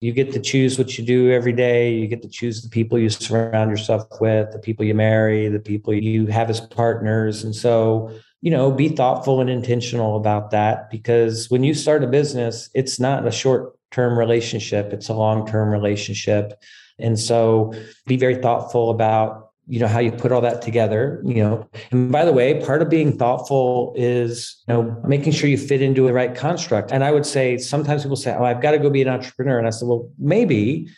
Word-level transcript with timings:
You 0.00 0.12
get 0.12 0.32
to 0.32 0.40
choose 0.40 0.78
what 0.78 0.96
you 0.96 1.04
do 1.04 1.30
every 1.30 1.52
day. 1.52 1.92
You 1.92 2.06
get 2.06 2.22
to 2.22 2.28
choose 2.28 2.62
the 2.62 2.70
people 2.70 2.98
you 2.98 3.10
surround 3.10 3.70
yourself 3.70 4.04
with, 4.20 4.50
the 4.50 4.58
people 4.58 4.84
you 4.84 4.94
marry, 4.94 5.48
the 5.48 5.60
people 5.60 5.92
you 5.92 6.26
have 6.26 6.48
as 6.48 6.60
partners. 6.60 7.44
And 7.44 7.54
so, 7.54 8.10
you 8.40 8.50
know, 8.50 8.70
be 8.70 8.88
thoughtful 8.88 9.42
and 9.42 9.50
intentional 9.50 10.16
about 10.16 10.52
that 10.52 10.90
because 10.90 11.50
when 11.50 11.62
you 11.62 11.74
start 11.74 12.02
a 12.02 12.06
business, 12.06 12.70
it's 12.74 12.98
not 12.98 13.26
a 13.26 13.30
short 13.30 13.76
term 13.90 14.18
relationship, 14.18 14.92
it's 14.92 15.10
a 15.10 15.14
long 15.14 15.46
term 15.46 15.68
relationship. 15.70 16.62
And 16.98 17.18
so 17.18 17.74
be 18.06 18.16
very 18.16 18.36
thoughtful 18.36 18.90
about 18.90 19.49
you 19.66 19.78
know 19.78 19.86
how 19.86 19.98
you 20.00 20.10
put 20.10 20.32
all 20.32 20.40
that 20.40 20.62
together 20.62 21.22
you 21.24 21.42
know. 21.42 21.68
And 21.90 22.10
by 22.10 22.24
the 22.24 22.32
way 22.32 22.60
part 22.64 22.82
of 22.82 22.88
being 22.88 23.16
thoughtful 23.16 23.94
is 23.96 24.62
you 24.66 24.74
know 24.74 25.02
making 25.06 25.32
sure 25.32 25.48
you 25.48 25.58
fit 25.58 25.82
into 25.82 26.06
the 26.06 26.12
right 26.12 26.34
construct. 26.34 26.92
And 26.92 27.04
i 27.04 27.12
would 27.12 27.26
say 27.26 27.58
sometimes 27.58 28.02
people 28.02 28.16
say 28.16 28.34
oh 28.34 28.44
i've 28.44 28.60
got 28.60 28.72
to 28.72 28.78
go 28.78 28.90
be 28.90 29.02
an 29.02 29.08
entrepreneur. 29.08 29.58
And 29.58 29.66
i 29.66 29.70
said 29.70 29.88
well 29.88 30.10
maybe 30.18 30.88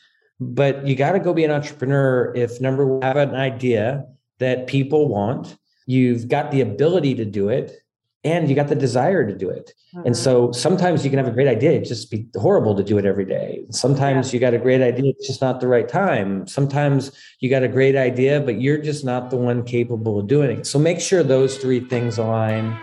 but 0.41 0.87
you 0.87 0.97
got 0.97 1.12
to 1.12 1.20
go 1.20 1.33
be 1.33 1.45
an 1.45 1.51
entrepreneur 1.51 2.33
if 2.34 2.61
number 2.61 2.87
one 2.87 3.03
have 3.03 3.17
an 3.17 3.34
idea 3.34 4.05
that 4.39 4.67
people 4.67 5.09
want 5.09 5.56
you've 5.87 6.29
got 6.29 6.51
the 6.51 6.61
ability 6.61 7.15
to 7.15 7.25
do 7.25 7.48
it 7.48 7.81
and 8.25 8.49
you 8.49 8.55
got 8.55 8.69
the 8.69 8.75
desire 8.77 9.27
to 9.27 9.37
do 9.37 9.51
it. 9.51 9.73
Mm-hmm. 9.95 10.07
And 10.07 10.17
so 10.17 10.53
sometimes 10.53 11.05
you 11.05 11.11
can 11.11 11.19
have 11.19 11.27
a 11.27 11.33
great 11.33 11.49
idea, 11.49 11.73
it 11.73 11.85
just 11.85 12.11
be 12.11 12.29
horrible 12.37 12.77
to 12.77 12.85
do 12.85 12.98
it 12.98 13.05
every 13.05 13.25
day. 13.25 13.65
Sometimes 13.71 14.29
yeah. 14.29 14.35
you 14.35 14.41
got 14.41 14.55
a 14.55 14.59
great 14.59 14.81
idea, 14.81 15.11
it's 15.11 15.27
just 15.27 15.41
not 15.41 15.61
the 15.61 15.67
right 15.67 15.89
time. 15.89 16.47
Sometimes 16.47 17.11
you 17.41 17.51
got 17.51 17.65
a 17.65 17.69
great 17.69 17.97
idea, 17.97 18.41
but 18.41 18.61
you're 18.61 18.79
just 18.79 19.05
not 19.05 19.31
the 19.31 19.37
one 19.37 19.65
capable 19.65 20.21
of 20.21 20.29
doing 20.29 20.59
it. 20.59 20.67
So 20.67 20.79
make 20.79 21.01
sure 21.01 21.23
those 21.23 21.59
three 21.59 21.81
things 21.81 22.19
align. 22.19 22.79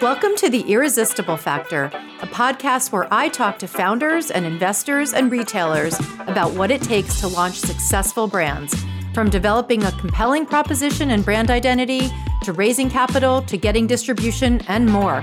Welcome 0.00 0.36
to 0.36 0.48
The 0.48 0.64
Irresistible 0.68 1.36
Factor, 1.36 1.86
a 2.20 2.26
podcast 2.28 2.92
where 2.92 3.12
I 3.12 3.28
talk 3.28 3.58
to 3.58 3.66
founders 3.66 4.30
and 4.30 4.44
investors 4.44 5.12
and 5.12 5.32
retailers 5.32 5.98
about 6.28 6.52
what 6.52 6.70
it 6.70 6.80
takes 6.82 7.18
to 7.20 7.28
launch 7.28 7.58
successful 7.58 8.28
brands 8.28 8.72
from 9.16 9.30
developing 9.30 9.82
a 9.82 9.90
compelling 9.92 10.44
proposition 10.44 11.12
and 11.12 11.24
brand 11.24 11.50
identity, 11.50 12.10
to 12.46 12.52
raising 12.52 12.88
capital, 12.88 13.42
to 13.42 13.58
getting 13.58 13.88
distribution, 13.88 14.60
and 14.68 14.86
more. 14.86 15.20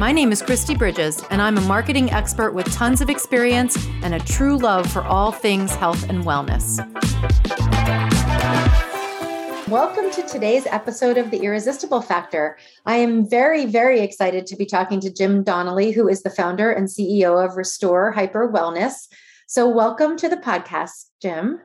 My 0.00 0.10
name 0.10 0.32
is 0.32 0.42
Christy 0.42 0.74
Bridges, 0.74 1.22
and 1.30 1.40
I'm 1.40 1.56
a 1.56 1.60
marketing 1.60 2.10
expert 2.10 2.50
with 2.50 2.66
tons 2.72 3.00
of 3.00 3.08
experience 3.08 3.76
and 4.02 4.12
a 4.12 4.18
true 4.18 4.58
love 4.58 4.90
for 4.90 5.02
all 5.02 5.30
things 5.30 5.72
health 5.76 6.08
and 6.08 6.24
wellness. 6.24 6.78
Welcome 9.68 10.10
to 10.10 10.22
today's 10.22 10.66
episode 10.66 11.16
of 11.16 11.30
The 11.30 11.42
Irresistible 11.42 12.02
Factor. 12.02 12.58
I 12.84 12.96
am 12.96 13.30
very, 13.30 13.64
very 13.64 14.00
excited 14.00 14.44
to 14.48 14.56
be 14.56 14.66
talking 14.66 14.98
to 15.02 15.14
Jim 15.14 15.44
Donnelly, 15.44 15.92
who 15.92 16.08
is 16.08 16.24
the 16.24 16.30
founder 16.30 16.72
and 16.72 16.88
CEO 16.88 17.44
of 17.44 17.56
Restore 17.56 18.10
Hyper 18.10 18.50
Wellness. 18.52 19.06
So, 19.46 19.68
welcome 19.68 20.16
to 20.16 20.28
the 20.28 20.36
podcast, 20.36 21.10
Jim. 21.22 21.60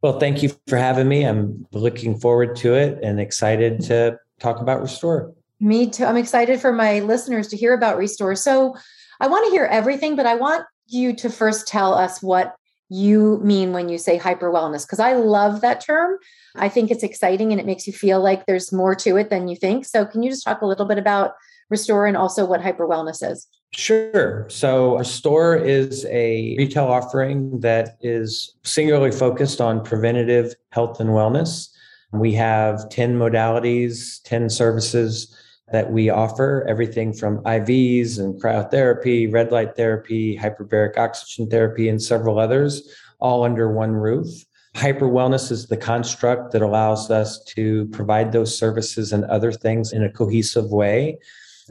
Well, 0.00 0.20
thank 0.20 0.42
you 0.42 0.52
for 0.68 0.76
having 0.76 1.08
me. 1.08 1.24
I'm 1.24 1.66
looking 1.72 2.18
forward 2.18 2.54
to 2.56 2.74
it 2.74 2.98
and 3.02 3.18
excited 3.18 3.80
to 3.82 4.18
talk 4.38 4.60
about 4.60 4.80
Restore. 4.80 5.32
Me 5.60 5.90
too. 5.90 6.04
I'm 6.04 6.16
excited 6.16 6.60
for 6.60 6.72
my 6.72 7.00
listeners 7.00 7.48
to 7.48 7.56
hear 7.56 7.74
about 7.74 7.98
Restore. 7.98 8.36
So 8.36 8.76
I 9.20 9.26
want 9.26 9.46
to 9.46 9.50
hear 9.50 9.64
everything, 9.64 10.14
but 10.14 10.26
I 10.26 10.36
want 10.36 10.64
you 10.86 11.14
to 11.16 11.28
first 11.28 11.66
tell 11.66 11.94
us 11.94 12.22
what 12.22 12.54
you 12.88 13.40
mean 13.42 13.72
when 13.72 13.88
you 13.88 13.98
say 13.98 14.16
hyper 14.16 14.50
wellness, 14.50 14.86
because 14.86 15.00
I 15.00 15.14
love 15.14 15.60
that 15.60 15.80
term. 15.80 16.16
I 16.54 16.68
think 16.68 16.90
it's 16.90 17.02
exciting 17.02 17.52
and 17.52 17.60
it 17.60 17.66
makes 17.66 17.86
you 17.86 17.92
feel 17.92 18.22
like 18.22 18.46
there's 18.46 18.72
more 18.72 18.94
to 18.94 19.16
it 19.16 19.30
than 19.30 19.48
you 19.48 19.56
think. 19.56 19.84
So, 19.84 20.06
can 20.06 20.22
you 20.22 20.30
just 20.30 20.44
talk 20.44 20.62
a 20.62 20.66
little 20.66 20.86
bit 20.86 20.96
about 20.96 21.32
Restore 21.68 22.06
and 22.06 22.16
also 22.16 22.46
what 22.46 22.62
hyper 22.62 22.86
wellness 22.86 23.28
is? 23.28 23.46
Sure. 23.72 24.46
So, 24.48 24.98
Restore 24.98 25.56
is 25.56 26.06
a 26.06 26.56
retail 26.56 26.86
offering 26.86 27.60
that 27.60 27.98
is 28.00 28.54
singularly 28.64 29.12
focused 29.12 29.60
on 29.60 29.84
preventative 29.84 30.54
health 30.70 31.00
and 31.00 31.10
wellness. 31.10 31.68
We 32.12 32.32
have 32.32 32.88
10 32.88 33.18
modalities, 33.18 34.22
10 34.24 34.48
services 34.48 35.36
that 35.70 35.92
we 35.92 36.08
offer 36.08 36.64
everything 36.66 37.12
from 37.12 37.42
IVs 37.44 38.18
and 38.18 38.40
cryotherapy, 38.40 39.30
red 39.30 39.52
light 39.52 39.76
therapy, 39.76 40.34
hyperbaric 40.36 40.96
oxygen 40.96 41.50
therapy, 41.50 41.90
and 41.90 42.02
several 42.02 42.38
others, 42.38 42.90
all 43.20 43.44
under 43.44 43.70
one 43.70 43.92
roof. 43.92 44.28
Hyper 44.76 45.08
wellness 45.08 45.50
is 45.52 45.66
the 45.66 45.76
construct 45.76 46.52
that 46.52 46.62
allows 46.62 47.10
us 47.10 47.44
to 47.44 47.86
provide 47.88 48.32
those 48.32 48.56
services 48.56 49.12
and 49.12 49.24
other 49.24 49.52
things 49.52 49.92
in 49.92 50.04
a 50.04 50.10
cohesive 50.10 50.70
way 50.70 51.18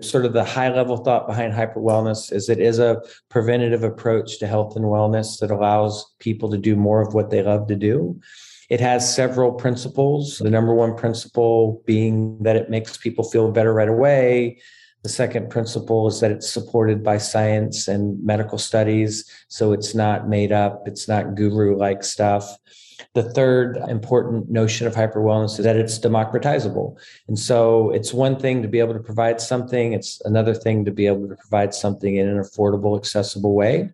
sort 0.02 0.26
of 0.26 0.34
the 0.34 0.44
high 0.44 0.70
level 0.70 0.98
thought 0.98 1.28
behind 1.28 1.54
hyper 1.54 1.80
wellness 1.80 2.32
is 2.32 2.50
it 2.50 2.60
is 2.60 2.80
a 2.80 3.02
preventative 3.30 3.84
approach 3.84 4.40
to 4.40 4.48
health 4.48 4.76
and 4.76 4.86
wellness 4.86 5.40
that 5.40 5.52
allows 5.52 6.14
people 6.20 6.50
to 6.52 6.58
do 6.58 6.76
more 6.76 7.02
of 7.02 7.14
what 7.14 7.30
they 7.30 7.42
love 7.42 7.68
to 7.68 7.76
do. 7.76 8.20
It 8.70 8.80
has 8.82 9.16
several 9.16 9.54
principles. 9.54 10.40
The 10.40 10.50
number 10.50 10.74
one 10.74 10.96
principle 10.96 11.82
being 11.86 12.38
that 12.44 12.56
it 12.58 12.70
makes 12.70 12.98
people 12.98 13.24
feel 13.24 13.52
better 13.52 13.74
right 13.74 13.88
away. 13.88 14.60
The 15.04 15.10
second 15.10 15.50
principle 15.50 16.08
is 16.08 16.20
that 16.20 16.32
it's 16.32 16.50
supported 16.50 17.02
by 17.02 17.18
science 17.18 17.88
and 17.88 18.22
medical 18.24 18.58
studies. 18.58 19.30
So 19.48 19.72
it's 19.72 19.96
not 19.96 20.28
made 20.28 20.52
up, 20.52 20.84
it's 20.86 21.08
not 21.08 21.36
guru 21.36 21.78
like 21.78 22.04
stuff. 22.04 22.58
The 23.14 23.24
third 23.24 23.78
important 23.88 24.50
notion 24.50 24.88
of 24.88 24.96
hyper 24.96 25.22
wellness 25.22 25.60
is 25.60 25.66
that 25.66 25.76
it's 25.76 26.00
democratizable. 26.00 26.98
And 27.28 27.38
so 27.38 27.92
it's 27.92 28.14
one 28.14 28.38
thing 28.40 28.62
to 28.62 28.68
be 28.68 28.80
able 28.80 28.94
to 28.94 29.00
provide 29.00 29.42
something, 29.42 29.94
it's 29.94 30.22
another 30.26 30.54
thing 30.54 30.86
to 30.86 30.92
be 30.92 31.08
able 31.08 31.28
to 31.28 31.36
provide 31.36 31.74
something 31.74 32.16
in 32.16 32.28
an 32.28 32.38
affordable, 32.38 32.98
accessible 32.98 33.54
way. 33.54 33.90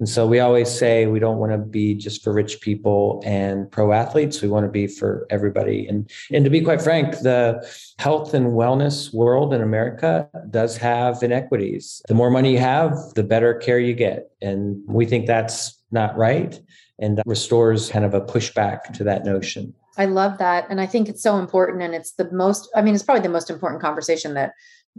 And 0.00 0.08
so 0.08 0.26
we 0.26 0.40
always 0.40 0.68
say 0.68 1.06
we 1.06 1.20
don't 1.20 1.38
want 1.38 1.52
to 1.52 1.58
be 1.58 1.94
just 1.94 2.24
for 2.24 2.32
rich 2.32 2.60
people 2.60 3.22
and 3.24 3.70
pro 3.70 3.92
athletes. 3.92 4.42
We 4.42 4.48
want 4.48 4.66
to 4.66 4.70
be 4.70 4.88
for 4.88 5.24
everybody. 5.30 5.86
And, 5.86 6.10
and 6.32 6.44
to 6.44 6.50
be 6.50 6.62
quite 6.62 6.82
frank, 6.82 7.20
the 7.20 7.64
health 8.00 8.34
and 8.34 8.48
wellness 8.48 9.14
world 9.14 9.54
in 9.54 9.62
America 9.62 10.28
does 10.50 10.76
have 10.78 11.22
inequities. 11.22 12.02
The 12.08 12.14
more 12.14 12.30
money 12.30 12.52
you 12.52 12.58
have, 12.58 12.96
the 13.14 13.22
better 13.22 13.54
care 13.54 13.78
you 13.78 13.94
get. 13.94 14.32
And 14.42 14.82
we 14.88 15.06
think 15.06 15.26
that's 15.26 15.78
not 15.92 16.16
right 16.16 16.60
and 16.98 17.20
restores 17.26 17.90
kind 17.90 18.04
of 18.04 18.14
a 18.14 18.20
pushback 18.20 18.92
to 18.94 19.04
that 19.04 19.24
notion. 19.24 19.74
I 19.96 20.06
love 20.06 20.38
that. 20.38 20.66
And 20.70 20.80
I 20.80 20.86
think 20.86 21.08
it's 21.08 21.22
so 21.22 21.38
important. 21.38 21.82
And 21.82 21.94
it's 21.94 22.12
the 22.12 22.30
most, 22.32 22.68
I 22.74 22.82
mean, 22.82 22.94
it's 22.94 23.04
probably 23.04 23.22
the 23.22 23.28
most 23.28 23.50
important 23.50 23.80
conversation 23.80 24.34
that 24.34 24.52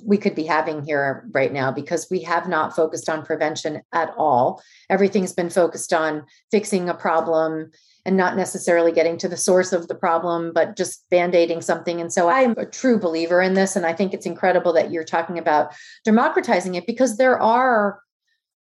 we 0.04 0.18
could 0.18 0.36
be 0.36 0.44
having 0.44 0.84
here 0.84 1.26
right 1.32 1.54
now 1.54 1.72
because 1.72 2.08
we 2.12 2.22
have 2.22 2.50
not 2.50 2.76
focused 2.76 3.08
on 3.08 3.26
prevention 3.26 3.82
at 3.94 4.14
all. 4.18 4.62
Everything's 4.90 5.32
been 5.34 5.50
focused 5.50 5.94
on 5.94 6.26
fixing 6.52 6.90
a 6.90 6.94
problem 6.94 7.72
and 8.06 8.18
not 8.18 8.36
necessarily 8.36 8.92
getting 8.92 9.18
to 9.18 9.28
the 9.28 9.38
source 9.38 9.74
of 9.74 9.88
the 9.88 9.96
problem, 9.96 10.52
but 10.54 10.76
just 10.76 11.10
band 11.10 11.34
aiding 11.34 11.62
something. 11.62 12.00
And 12.02 12.12
so 12.12 12.30
I'm 12.30 12.52
a 12.58 12.66
true 12.66 13.00
believer 13.00 13.42
in 13.42 13.54
this. 13.54 13.76
And 13.76 13.86
I 13.86 13.94
think 13.94 14.14
it's 14.14 14.26
incredible 14.26 14.74
that 14.74 14.92
you're 14.92 15.06
talking 15.06 15.40
about 15.40 15.74
democratizing 16.04 16.76
it 16.76 16.86
because 16.86 17.18
there 17.18 17.42
are 17.42 18.00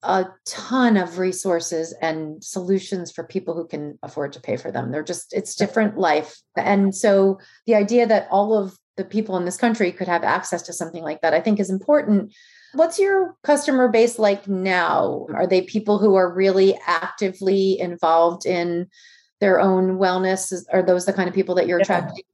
a 0.05 0.27
ton 0.47 0.97
of 0.97 1.19
resources 1.19 1.95
and 2.01 2.45
solutions 2.45 3.11
for 3.11 3.25
people 3.25 3.55
who 3.55 3.67
can 3.67 3.99
afford 4.03 4.33
to 4.35 4.41
pay 4.41 4.57
for 4.57 4.71
them. 4.71 4.91
They're 4.91 5.03
just, 5.03 5.33
it's 5.33 5.55
different 5.55 5.97
life. 5.97 6.41
And 6.57 6.95
so 6.95 7.39
the 7.67 7.75
idea 7.75 8.07
that 8.07 8.29
all 8.31 8.57
of 8.57 8.77
the 8.97 9.05
people 9.05 9.37
in 9.37 9.45
this 9.45 9.57
country 9.57 9.91
could 9.91 10.07
have 10.07 10.23
access 10.23 10.63
to 10.63 10.73
something 10.73 11.03
like 11.03 11.23
that, 11.23 11.35
I 11.35 11.41
think 11.41 11.59
is 11.59 11.71
important. 11.71 12.33
What's 12.75 12.99
your 12.99 13.35
customer 13.43 13.89
base 13.89 14.19
like 14.19 14.47
now? 14.47 15.27
Hmm. 15.29 15.35
Are 15.37 15.47
they 15.47 15.63
people 15.63 15.99
who 15.99 16.15
are 16.15 16.33
really 16.33 16.79
actively 16.87 17.81
involved 17.81 18.47
in 18.47 18.89
their 19.41 19.59
own 19.61 19.99
wellness? 19.99 20.53
Are 20.73 20.83
those 20.83 21.07
the 21.07 21.13
kind 21.13 21.29
of 21.29 21.35
people 21.35 21.55
that 21.57 21.67
you're 21.67 21.79
yeah. 21.79 21.85
attracting? 21.85 22.25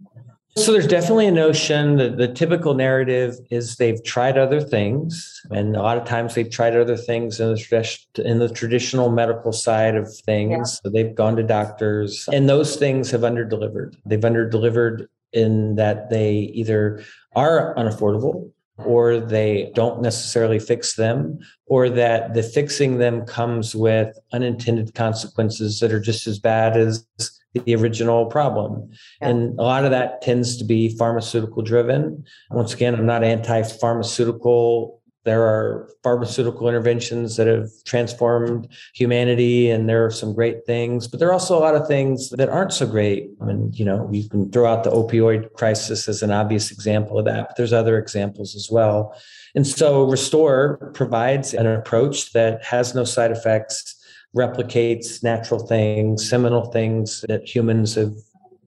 So 0.56 0.72
there's 0.72 0.88
definitely 0.88 1.28
a 1.28 1.32
notion 1.32 1.96
that 1.96 2.16
the 2.16 2.26
typical 2.26 2.74
narrative 2.74 3.36
is 3.50 3.76
they've 3.76 4.02
tried 4.02 4.36
other 4.36 4.60
things, 4.60 5.40
and 5.50 5.76
a 5.76 5.82
lot 5.82 5.96
of 5.96 6.04
times 6.04 6.34
they've 6.34 6.50
tried 6.50 6.76
other 6.76 6.96
things 6.96 7.38
in 7.38 7.54
the, 7.54 8.22
in 8.24 8.38
the 8.40 8.48
traditional 8.48 9.10
medical 9.10 9.52
side 9.52 9.94
of 9.94 10.12
things. 10.12 10.50
Yeah. 10.50 10.64
So 10.64 10.90
they've 10.90 11.14
gone 11.14 11.36
to 11.36 11.44
doctors, 11.44 12.28
and 12.32 12.48
those 12.48 12.76
things 12.76 13.12
have 13.12 13.20
underdelivered. 13.20 13.96
They've 14.04 14.18
underdelivered 14.18 15.06
in 15.32 15.76
that 15.76 16.10
they 16.10 16.32
either 16.32 17.04
are 17.36 17.74
unaffordable 17.76 18.50
or 18.76 19.20
they 19.20 19.70
don't 19.74 20.02
necessarily 20.02 20.58
fix 20.58 20.94
them, 20.96 21.38
or 21.66 21.88
that 21.90 22.34
the 22.34 22.42
fixing 22.42 22.98
them 22.98 23.24
comes 23.24 23.76
with 23.76 24.18
unintended 24.32 24.94
consequences 24.94 25.80
that 25.80 25.92
are 25.92 26.00
just 26.00 26.26
as 26.26 26.38
bad 26.38 26.76
as 26.76 27.06
the 27.54 27.74
original 27.74 28.26
problem. 28.26 28.90
Yeah. 29.20 29.28
And 29.28 29.58
a 29.58 29.62
lot 29.62 29.84
of 29.84 29.90
that 29.90 30.22
tends 30.22 30.56
to 30.58 30.64
be 30.64 30.96
pharmaceutical 30.96 31.62
driven. 31.62 32.24
Once 32.50 32.74
again, 32.74 32.94
I'm 32.94 33.06
not 33.06 33.24
anti 33.24 33.62
pharmaceutical 33.62 35.00
there 35.24 35.42
are 35.42 35.90
pharmaceutical 36.02 36.66
interventions 36.66 37.36
that 37.36 37.46
have 37.46 37.68
transformed 37.84 38.68
humanity, 38.94 39.68
and 39.68 39.86
there 39.86 40.04
are 40.04 40.10
some 40.10 40.34
great 40.34 40.64
things, 40.64 41.06
but 41.06 41.20
there 41.20 41.28
are 41.28 41.32
also 41.32 41.58
a 41.58 41.60
lot 41.60 41.74
of 41.74 41.86
things 41.86 42.30
that 42.30 42.48
aren't 42.48 42.72
so 42.72 42.86
great. 42.86 43.28
I 43.40 43.44
mean, 43.44 43.70
you 43.74 43.84
know, 43.84 44.08
you 44.10 44.28
can 44.28 44.50
throw 44.50 44.66
out 44.66 44.82
the 44.82 44.90
opioid 44.90 45.52
crisis 45.52 46.08
as 46.08 46.22
an 46.22 46.30
obvious 46.30 46.70
example 46.70 47.18
of 47.18 47.26
that, 47.26 47.48
but 47.48 47.56
there's 47.56 47.72
other 47.72 47.98
examples 47.98 48.56
as 48.56 48.70
well. 48.70 49.14
And 49.54 49.66
so 49.66 50.04
Restore 50.04 50.90
provides 50.94 51.52
an 51.52 51.66
approach 51.66 52.32
that 52.32 52.64
has 52.64 52.94
no 52.94 53.04
side 53.04 53.30
effects, 53.30 53.99
replicates 54.36 55.22
natural 55.22 55.66
things, 55.66 56.28
seminal 56.28 56.66
things 56.66 57.24
that 57.28 57.44
humans 57.44 57.94
have 57.94 58.14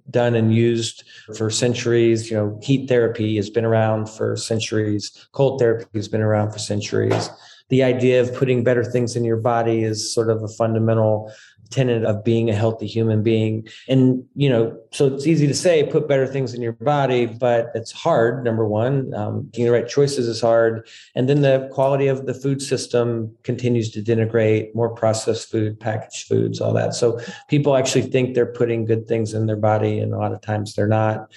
done 0.10 0.36
and 0.36 0.54
used 0.54 1.04
for 1.36 1.50
centuries. 1.50 2.30
You 2.30 2.38
know, 2.38 2.60
heat 2.62 2.89
therapy 2.89 3.36
has 3.38 3.50
been 3.50 3.65
around 3.65 4.10
for 4.10 4.36
centuries, 4.36 5.27
cold 5.31 5.60
therapy 5.60 5.88
has 5.94 6.07
been 6.07 6.21
around 6.21 6.51
for 6.51 6.60
centuries. 6.60 7.30
The 7.69 7.83
idea 7.83 8.21
of 8.21 8.36
putting 8.36 8.63
better 8.63 8.83
things 8.83 9.15
in 9.15 9.24
your 9.24 9.38
body 9.38 9.83
is 9.83 10.13
sort 10.13 10.30
of 10.30 10.44
a 10.44 10.48
fundamental 10.50 11.31
tenet 11.74 12.06
of 12.06 12.24
being 12.24 12.50
a 12.50 12.56
healthy 12.56 12.88
human 12.88 13.24
being. 13.24 13.68
And, 13.88 14.24
you 14.36 14.50
know, 14.50 14.78
so 14.92 15.08
it's 15.08 15.25
easy 15.25 15.48
to 15.48 15.54
say 15.54 15.84
put 15.84 16.08
better 16.08 16.28
things 16.28 16.54
in 16.54 16.62
your 16.62 16.74
body, 16.74 17.25
but 17.25 17.72
it's 17.74 17.92
hard. 17.92 18.44
Number 18.44 18.68
one, 18.68 19.14
um, 19.16 19.46
making 19.46 19.66
the 19.66 19.72
right 19.72 19.88
choices 19.88 20.28
is 20.28 20.42
hard. 20.42 20.88
And 21.16 21.28
then 21.28 21.42
the 21.42 21.70
quality 21.74 22.08
of 22.08 22.25
the 22.28 22.34
food 22.34 22.62
system 22.62 23.36
continues 23.44 23.90
to 23.92 24.02
denigrate 24.02 24.74
more 24.75 24.94
processed 24.94 25.50
food, 25.50 25.80
packaged 25.80 26.28
foods, 26.28 26.62
all 26.62 26.74
that. 26.74 26.94
So 26.94 27.20
people 27.50 27.75
actually 27.75 28.04
think 28.04 28.36
they're 28.36 28.46
putting 28.46 28.86
good 28.86 29.08
things 29.08 29.34
in 29.34 29.48
their 29.48 29.58
body, 29.58 30.00
and 30.00 30.14
a 30.14 30.18
lot 30.18 30.34
of 30.34 30.42
times 30.42 30.75
they're 30.75 30.88
not. 30.88 31.31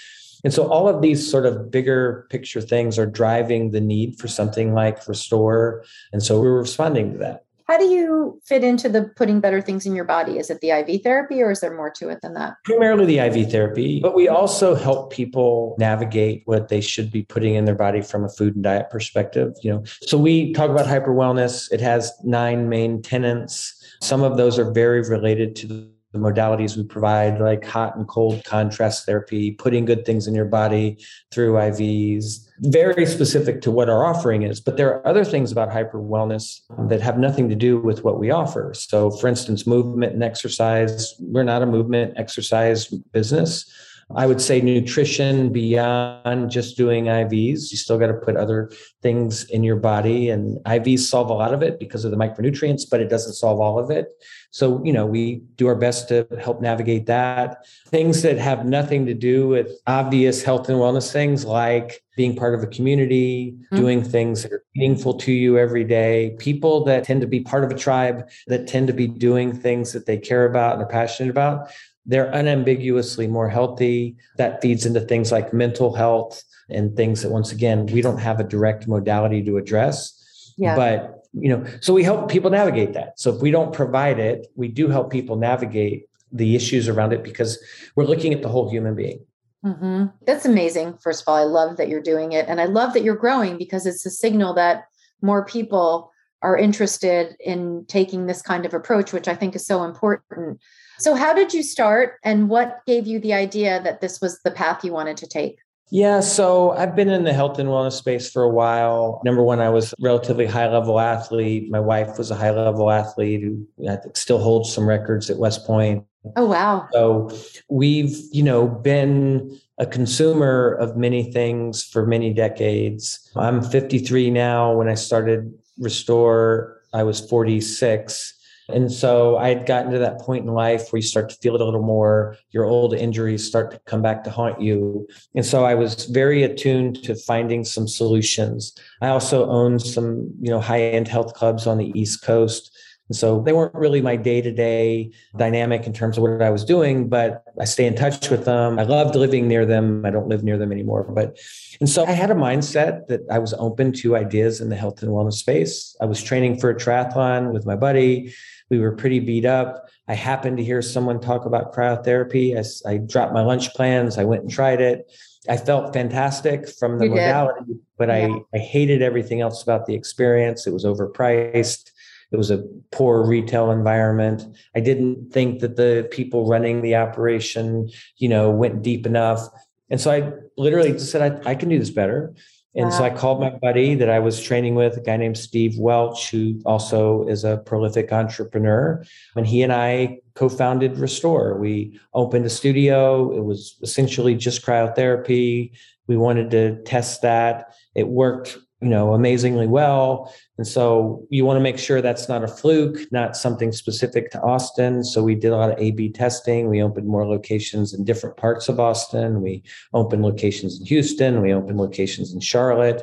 And 0.45 0.53
so 0.53 0.69
all 0.69 0.87
of 0.89 1.01
these 1.03 1.29
sort 1.29 1.47
of 1.47 1.71
bigger 1.71 2.27
picture 2.31 2.61
things 2.61 2.99
are 2.99 3.07
driving 3.07 3.71
the 3.71 3.81
need 3.81 4.19
for 4.19 4.29
something 4.29 4.75
like 4.75 5.09
Restore. 5.09 5.85
And 6.13 6.23
so 6.23 6.41
we're 6.41 6.59
responding 6.59 7.13
to 7.13 7.19
that. 7.19 7.45
How 7.67 7.79
do 7.79 7.87
you 7.87 8.26
fit 8.47 8.63
into 8.63 8.89
the 8.89 9.05
putting 9.17 9.41
better 9.41 9.61
things 9.61 9.87
in 9.87 9.95
your 9.95 10.05
body? 10.05 10.39
Is 10.39 10.51
it 10.51 10.61
the 10.61 10.71
IV 10.71 11.03
therapy 11.03 11.43
or 11.43 11.51
is 11.51 11.61
there 11.61 11.75
more 11.75 11.91
to 11.91 12.09
it 12.09 12.21
than 12.23 12.35
that? 12.35 12.57
Primarily 12.65 13.05
the 13.05 13.19
IV 13.19 13.51
therapy, 13.51 14.01
but 14.01 14.15
we 14.15 14.27
mm-hmm. 14.27 14.37
also 14.37 14.75
help 14.75 15.13
people 15.13 15.75
navigate 15.79 16.43
what 16.47 16.69
they 16.69 16.81
should 16.81 17.11
be 17.11 17.23
putting 17.23 17.55
in 17.55 17.65
their 17.65 17.75
body 17.75 18.01
from 18.01 18.25
a 18.25 18.29
food 18.29 18.55
and 18.55 18.65
diet 18.65 18.91
perspective, 18.91 19.55
you 19.63 19.71
know. 19.71 19.83
So 20.03 20.17
we 20.17 20.53
talk 20.53 20.71
about 20.71 20.87
hyper 20.87 21.15
wellness. 21.15 21.71
It 21.73 21.81
has 21.81 22.13
nine 22.25 22.69
main 22.69 23.03
tenants. 23.03 23.83
Some 24.01 24.23
of 24.23 24.37
those 24.37 24.59
are 24.59 24.71
very 24.71 25.03
related 25.03 25.57
to 25.57 25.67
the 25.67 25.97
the 26.17 26.33
modalities 26.33 26.77
we 26.77 26.85
provide, 26.85 27.41
like 27.41 27.65
hot 27.65 27.97
and 27.97 28.09
cold 28.09 28.43
contrast 28.45 29.07
therapy, 29.07 29.53
putting 29.53 29.85
good 29.85 30.05
things 30.05 30.27
in 30.27 30.35
your 30.35 30.47
body 30.47 30.99
through 31.31 31.53
IVs, 31.53 32.46
very 32.61 33.07
specific 33.07 33.61
to 33.63 33.71
what 33.71 33.89
our 33.89 34.05
offering 34.05 34.43
is. 34.43 34.61
But 34.61 34.77
there 34.77 34.89
are 34.89 35.07
other 35.07 35.25
things 35.25 35.53
about 35.53 35.73
hyper 35.73 35.99
wellness 35.99 36.61
that 36.89 37.01
have 37.01 37.19
nothing 37.19 37.49
to 37.49 37.55
do 37.55 37.79
with 37.79 38.05
what 38.05 38.19
we 38.19 38.31
offer. 38.31 38.73
So, 38.75 39.11
for 39.11 39.29
instance, 39.29 39.67
movement 39.67 40.15
and 40.15 40.23
exercise, 40.23 41.15
we're 41.21 41.43
not 41.43 41.63
a 41.63 41.67
movement 41.67 42.15
exercise 42.17 42.87
business. 42.87 43.71
I 44.15 44.27
would 44.27 44.41
say 44.41 44.61
nutrition 44.61 45.53
beyond 45.53 46.51
just 46.51 46.77
doing 46.77 47.07
IVs. 47.07 47.73
You 47.73 47.77
still 47.77 47.99
got 47.99 48.07
to 48.07 48.15
put 48.15 48.37
other 48.37 48.71
things 49.03 49.51
in 49.51 49.65
your 49.65 49.77
body, 49.77 50.31
and 50.31 50.59
IVs 50.65 51.01
solve 51.01 51.29
a 51.29 51.35
lot 51.35 51.53
of 51.53 51.63
it 51.63 51.81
because 51.81 52.05
of 52.05 52.13
the 52.13 52.17
micronutrients, 52.17 52.83
but 52.89 53.01
it 53.01 53.11
doesn't 53.11 53.35
solve 53.35 53.59
all 53.59 53.81
of 53.81 53.91
it. 53.91 54.09
So, 54.51 54.83
you 54.85 54.93
know, 54.93 55.07
we 55.07 55.43
do 55.57 55.67
our 55.67 55.75
best 55.75 56.09
to 56.09 56.27
help 56.41 56.61
navigate 56.61 57.07
that. 57.07 57.67
Things 57.89 58.23
that 58.23 58.39
have 58.39 58.65
nothing 58.65 59.07
to 59.07 59.15
do 59.15 59.49
with 59.49 59.73
obvious 59.87 60.43
health 60.43 60.69
and 60.69 60.79
wellness 60.79 61.13
things 61.13 61.45
like 61.45 62.03
being 62.17 62.35
part 62.35 62.55
of 62.55 62.63
a 62.63 62.67
community, 62.67 63.53
mm-hmm. 63.53 63.77
doing 63.77 64.03
things 64.03 64.43
that 64.43 64.53
are 64.53 64.65
meaningful 64.75 65.15
to 65.15 65.33
you 65.33 65.59
every 65.59 65.85
day, 65.85 66.35
people 66.39 66.85
that 66.85 67.05
tend 67.05 67.21
to 67.21 67.27
be 67.27 67.41
part 67.41 67.65
of 67.65 67.71
a 67.71 67.75
tribe, 67.75 68.29
that 68.47 68.67
tend 68.67 68.87
to 68.87 68.93
be 68.93 69.07
doing 69.07 69.53
things 69.53 69.93
that 69.93 70.07
they 70.07 70.17
care 70.17 70.47
about 70.47 70.75
and 70.75 70.83
are 70.83 70.89
passionate 70.89 71.31
about 71.31 71.71
they're 72.07 72.31
unambiguously 72.31 73.27
more 73.27 73.49
healthy. 73.49 74.17
That 74.37 74.63
feeds 74.63 74.87
into 74.87 75.01
things 75.01 75.33
like 75.33 75.53
mental 75.53 75.95
health 75.95 76.43
and 76.71 76.97
things 76.97 77.23
that, 77.23 77.31
once 77.31 77.53
again, 77.53 77.87
we 77.87 78.01
don't 78.01 78.19
have 78.19 78.41
a 78.41 78.45
direct 78.45 78.89
modality 78.89 79.43
to 79.45 79.57
address. 79.57 80.53
Yeah. 80.57 80.75
But, 80.77 81.27
you 81.33 81.49
know, 81.49 81.65
so 81.81 81.93
we 81.93 82.03
help 82.03 82.31
people 82.31 82.51
navigate 82.51 82.95
that. 82.95 83.21
So 83.21 83.35
if 83.35 83.43
we 83.43 83.51
don't 83.51 83.73
provide 83.73 84.19
it, 84.19 84.47
we 84.55 84.69
do 84.69 84.89
help 84.89 85.11
people 85.11 85.37
navigate 85.37 86.07
the 86.33 86.57
issues 86.57 86.89
around 86.89 87.13
it 87.13 87.23
because 87.23 87.59
we're 87.95 88.05
looking 88.05 88.33
at 88.33 88.43
the 88.43 88.49
whole 88.49 88.71
human 88.71 88.95
being. 88.95 89.25
Mm-hmm. 89.65 90.07
That's 90.27 90.45
amazing. 90.45 90.99
First 90.99 91.23
of 91.23 91.29
all, 91.29 91.37
I 91.37 91.43
love 91.43 91.77
that 91.77 91.89
you're 91.89 92.03
doing 92.03 92.33
it. 92.33 92.47
And 92.49 92.61
I 92.61 92.67
love 92.67 92.93
that 92.95 93.03
you're 93.03 93.17
growing 93.17 93.59
because 93.59 93.87
it's 93.87 94.07
a 94.07 94.11
signal 94.11 94.55
that 94.55 94.85
more 95.23 95.45
people 95.45 96.11
are 96.43 96.57
interested 96.57 97.35
in 97.41 97.85
taking 97.89 98.27
this 98.27 98.43
kind 98.43 98.67
of 98.67 98.75
approach, 98.75 99.13
which 99.13 99.29
I 99.29 99.35
think 99.35 99.57
is 99.57 99.67
so 99.67 99.85
important. 99.85 100.61
So, 100.99 101.15
how 101.15 101.35
did 101.35 101.53
you 101.53 101.63
start 101.63 102.15
and 102.23 102.49
what 102.49 102.81
gave 102.87 103.07
you 103.07 103.21
the 103.21 103.35
idea 103.35 103.83
that 103.83 104.01
this 104.01 104.21
was 104.21 104.41
the 104.43 104.51
path 104.51 104.85
you 104.85 104.93
wanted 104.93 105.17
to 105.19 105.27
take? 105.27 105.59
Yeah, 105.91 106.19
so 106.19 106.73
I've 106.73 106.97
been 106.97 107.11
in 107.11 107.23
the 107.23 107.33
health 107.33 107.61
and 107.61 107.69
wellness 107.69 107.93
space 107.93 108.29
for 108.29 108.43
a 108.43 108.51
while. 108.51 109.21
Number 109.25 109.43
one, 109.43 109.61
I 109.61 109.69
was 109.69 109.93
a 109.93 109.97
relatively 110.01 110.45
high 110.45 110.69
level 110.69 110.99
athlete. 110.99 111.71
My 111.71 111.79
wife 111.79 112.19
was 112.19 112.33
a 112.33 112.35
high 112.35 112.51
level 112.51 112.91
athlete 112.91 113.43
who 113.43 113.69
still 114.15 114.39
holds 114.39 114.73
some 114.73 114.89
records 114.89 115.31
at 115.31 115.37
West 115.37 115.65
Point. 115.65 116.05
Oh, 116.35 116.47
wow. 116.47 116.89
So 116.93 117.31
we've, 117.69 118.19
you 118.33 118.43
know, 118.43 118.67
been 118.67 119.61
a 119.79 119.87
consumer 119.87 120.73
of 120.73 120.97
many 120.97 121.31
things 121.31 121.85
for 121.85 122.05
many 122.05 122.33
decades. 122.33 123.31
I'm 123.37 123.63
53 123.63 124.31
now. 124.31 124.73
When 124.73 124.89
I 124.89 124.95
started 124.95 125.57
Restore, 125.79 126.81
I 126.93 127.05
was 127.05 127.21
46. 127.21 128.36
And 128.69 128.91
so 128.91 129.37
I 129.37 129.49
had 129.49 129.65
gotten 129.67 129.93
to 129.93 129.99
that 129.99 130.21
point 130.21 130.45
in 130.45 130.53
life 130.53 130.93
where 130.93 130.99
you 130.99 131.07
start 131.07 131.29
to 131.31 131.37
feel 131.37 131.55
it 131.55 131.61
a 131.61 131.65
little 131.65 131.83
more. 131.83 132.37
Your 132.51 132.65
old 132.65 132.95
injuries 132.95 133.47
start 133.47 133.71
to 133.71 133.79
come 133.87 134.03
back 134.03 134.25
to 134.25 134.31
haunt 134.31 134.61
you. 134.61 135.07
And 135.35 135.47
so 135.47 135.65
I 135.65 135.75
was 135.75 136.07
very 136.07 136.43
attuned 136.43 137.03
to 137.05 137.15
finding 137.15 137.65
some 137.65 137.87
solutions. 137.87 138.75
I 139.01 139.09
also 139.09 139.49
owned 139.49 139.83
some, 139.83 140.33
you 140.41 140.51
know, 140.51 140.61
high-end 140.61 141.07
health 141.07 141.35
clubs 141.35 141.67
on 141.67 141.79
the 141.79 141.93
East 141.99 142.23
Coast. 142.23 142.77
And 143.09 143.17
so 143.17 143.41
they 143.41 143.53
weren't 143.53 143.75
really 143.75 144.01
my 144.01 144.17
day 144.17 144.41
to 144.43 144.51
day 144.51 145.13
dynamic 145.37 145.87
in 145.87 145.93
terms 145.93 146.17
of 146.17 146.23
what 146.23 146.43
I 146.43 146.51
was 146.51 146.65
doing, 146.65 147.09
but 147.09 147.45
I 147.61 147.65
stay 147.65 147.87
in 147.87 147.95
touch 147.95 148.31
with 148.31 148.45
them. 148.45 148.81
I 148.81 148.83
loved 148.83 149.15
living 149.15 149.47
near 149.47 149.65
them. 149.65 150.05
I 150.05 150.11
don't 150.11 150.27
live 150.27 150.43
near 150.43 150.59
them 150.59 150.73
anymore. 150.73 151.05
But, 151.05 151.39
and 151.79 151.89
so 151.89 152.05
I 152.05 152.11
had 152.11 152.33
a 152.33 152.35
mindset 152.35 153.07
that 153.07 153.21
I 153.31 153.39
was 153.39 153.55
open 153.55 153.93
to 154.01 154.17
ideas 154.17 154.61
in 154.61 154.71
the 154.71 154.77
health 154.77 155.03
and 155.03 155.13
wellness 155.13 155.35
space. 155.35 155.97
I 156.01 156.07
was 156.07 156.21
training 156.21 156.59
for 156.59 156.71
a 156.71 156.75
triathlon 156.75 157.53
with 157.53 157.65
my 157.65 157.77
buddy. 157.77 158.35
We 158.71 158.79
were 158.79 158.93
pretty 158.93 159.21
beat 159.21 159.45
up. 159.45 159.89
I 160.09 160.15
happened 160.15 160.57
to 160.59 160.65
hear 160.65 160.83
someone 160.83 161.21
talk 161.21 161.47
about 161.47 161.75
cryotherapy. 161.75 162.57
I, 162.57 162.91
I 162.91 162.99
dropped 162.99 163.33
my 163.33 163.43
lunch 163.43 163.73
plans. 163.75 164.19
I 164.19 164.25
went 164.25 164.43
and 164.43 164.51
tried 164.51 164.81
it. 164.81 165.11
I 165.49 165.57
felt 165.57 165.93
fantastic 165.93 166.69
from 166.69 166.99
the 166.99 167.05
you 167.05 167.11
modality, 167.11 167.65
did. 167.67 167.79
but 167.97 168.09
yeah. 168.09 168.37
I, 168.55 168.57
I 168.57 168.59
hated 168.59 169.03
everything 169.03 169.41
else 169.41 169.63
about 169.63 169.87
the 169.87 169.95
experience. 169.95 170.67
It 170.67 170.73
was 170.73 170.85
overpriced. 170.85 171.91
It 172.33 172.37
was 172.37 172.51
a 172.51 172.65
poor 172.91 173.25
retail 173.25 173.71
environment. 173.71 174.45
I 174.75 174.81
didn't 174.81 175.33
think 175.33 175.61
that 175.61 175.77
the 175.77 176.09
people 176.11 176.49
running 176.49 176.83
the 176.83 176.97
operation, 176.97 177.89
you 178.17 178.29
know, 178.29 178.51
went 178.51 178.83
deep 178.83 179.07
enough. 179.07 179.47
And 179.91 180.01
so 180.01 180.11
I 180.11 180.33
literally 180.57 180.93
just 180.93 181.13
said, 181.13 181.45
I, 181.47 181.51
I 181.51 181.55
can 181.55 181.69
do 181.69 181.79
this 181.79 181.91
better. 181.91 182.35
And 182.77 182.91
wow. 182.91 182.99
so 182.99 183.05
I 183.05 183.11
called 183.11 183.41
my 183.41 183.51
buddy 183.51 183.95
that 183.95 184.11
I 184.11 184.19
was 184.19 184.41
training 184.41 184.75
with, 184.75 184.99
a 184.99 185.01
guy 185.01 185.17
named 185.17 185.39
Steve 185.39 185.79
Welch, 185.79 186.31
who 186.31 186.61
also 186.67 187.27
is 187.27 187.43
a 187.43 187.57
prolific 187.57 188.13
entrepreneur. 188.13 189.03
And 189.35 189.47
he 189.47 189.63
and 189.63 189.73
I 189.73 190.21
co 190.35 190.51
founded 190.51 190.99
Restore. 190.99 191.59
We 191.59 191.99
opened 192.13 192.45
a 192.45 192.51
studio. 192.51 193.35
It 193.35 193.45
was 193.45 193.77
essentially 193.81 194.35
just 194.35 194.65
cryotherapy. 194.65 195.73
We 196.07 196.19
wanted 196.19 196.51
to 196.51 196.83
test 196.83 197.23
that. 197.23 197.75
It 197.95 198.09
worked 198.09 198.59
you 198.81 198.89
know 198.89 199.15
amazingly 199.15 199.67
well. 199.67 200.33
And 200.59 200.67
so 200.67 201.27
you 201.31 201.45
want 201.45 201.57
to 201.57 201.63
make 201.63 201.79
sure 201.79 202.03
that's 202.03 202.29
not 202.29 202.45
a 202.45 202.49
fluke 202.49 203.11
not 203.11 203.37
something 203.37 203.73
specific 203.73 204.31
to 204.33 204.41
austin. 204.43 205.03
So 205.03 205.23
we 205.23 205.35
did 205.35 205.53
a 205.53 205.57
lot 205.57 205.71
of 205.71 205.79
a 205.79 205.93
b 205.93 206.11
testing. 206.11 206.69
We 206.69 206.83
opened 206.83 207.09
more 207.09 207.27
locations 207.27 207.95
in 207.95 208.05
different 208.05 208.37
parts 208.37 208.69
of 208.69 208.79
austin. 208.79 209.41
We 209.41 209.63
opened 209.95 210.23
locations 210.23 210.79
in 210.79 210.87
houston. 210.87 211.41
We 211.41 211.55
opened 211.55 211.79
locations 211.79 212.35
in 212.35 212.41
charlotte. 212.41 213.03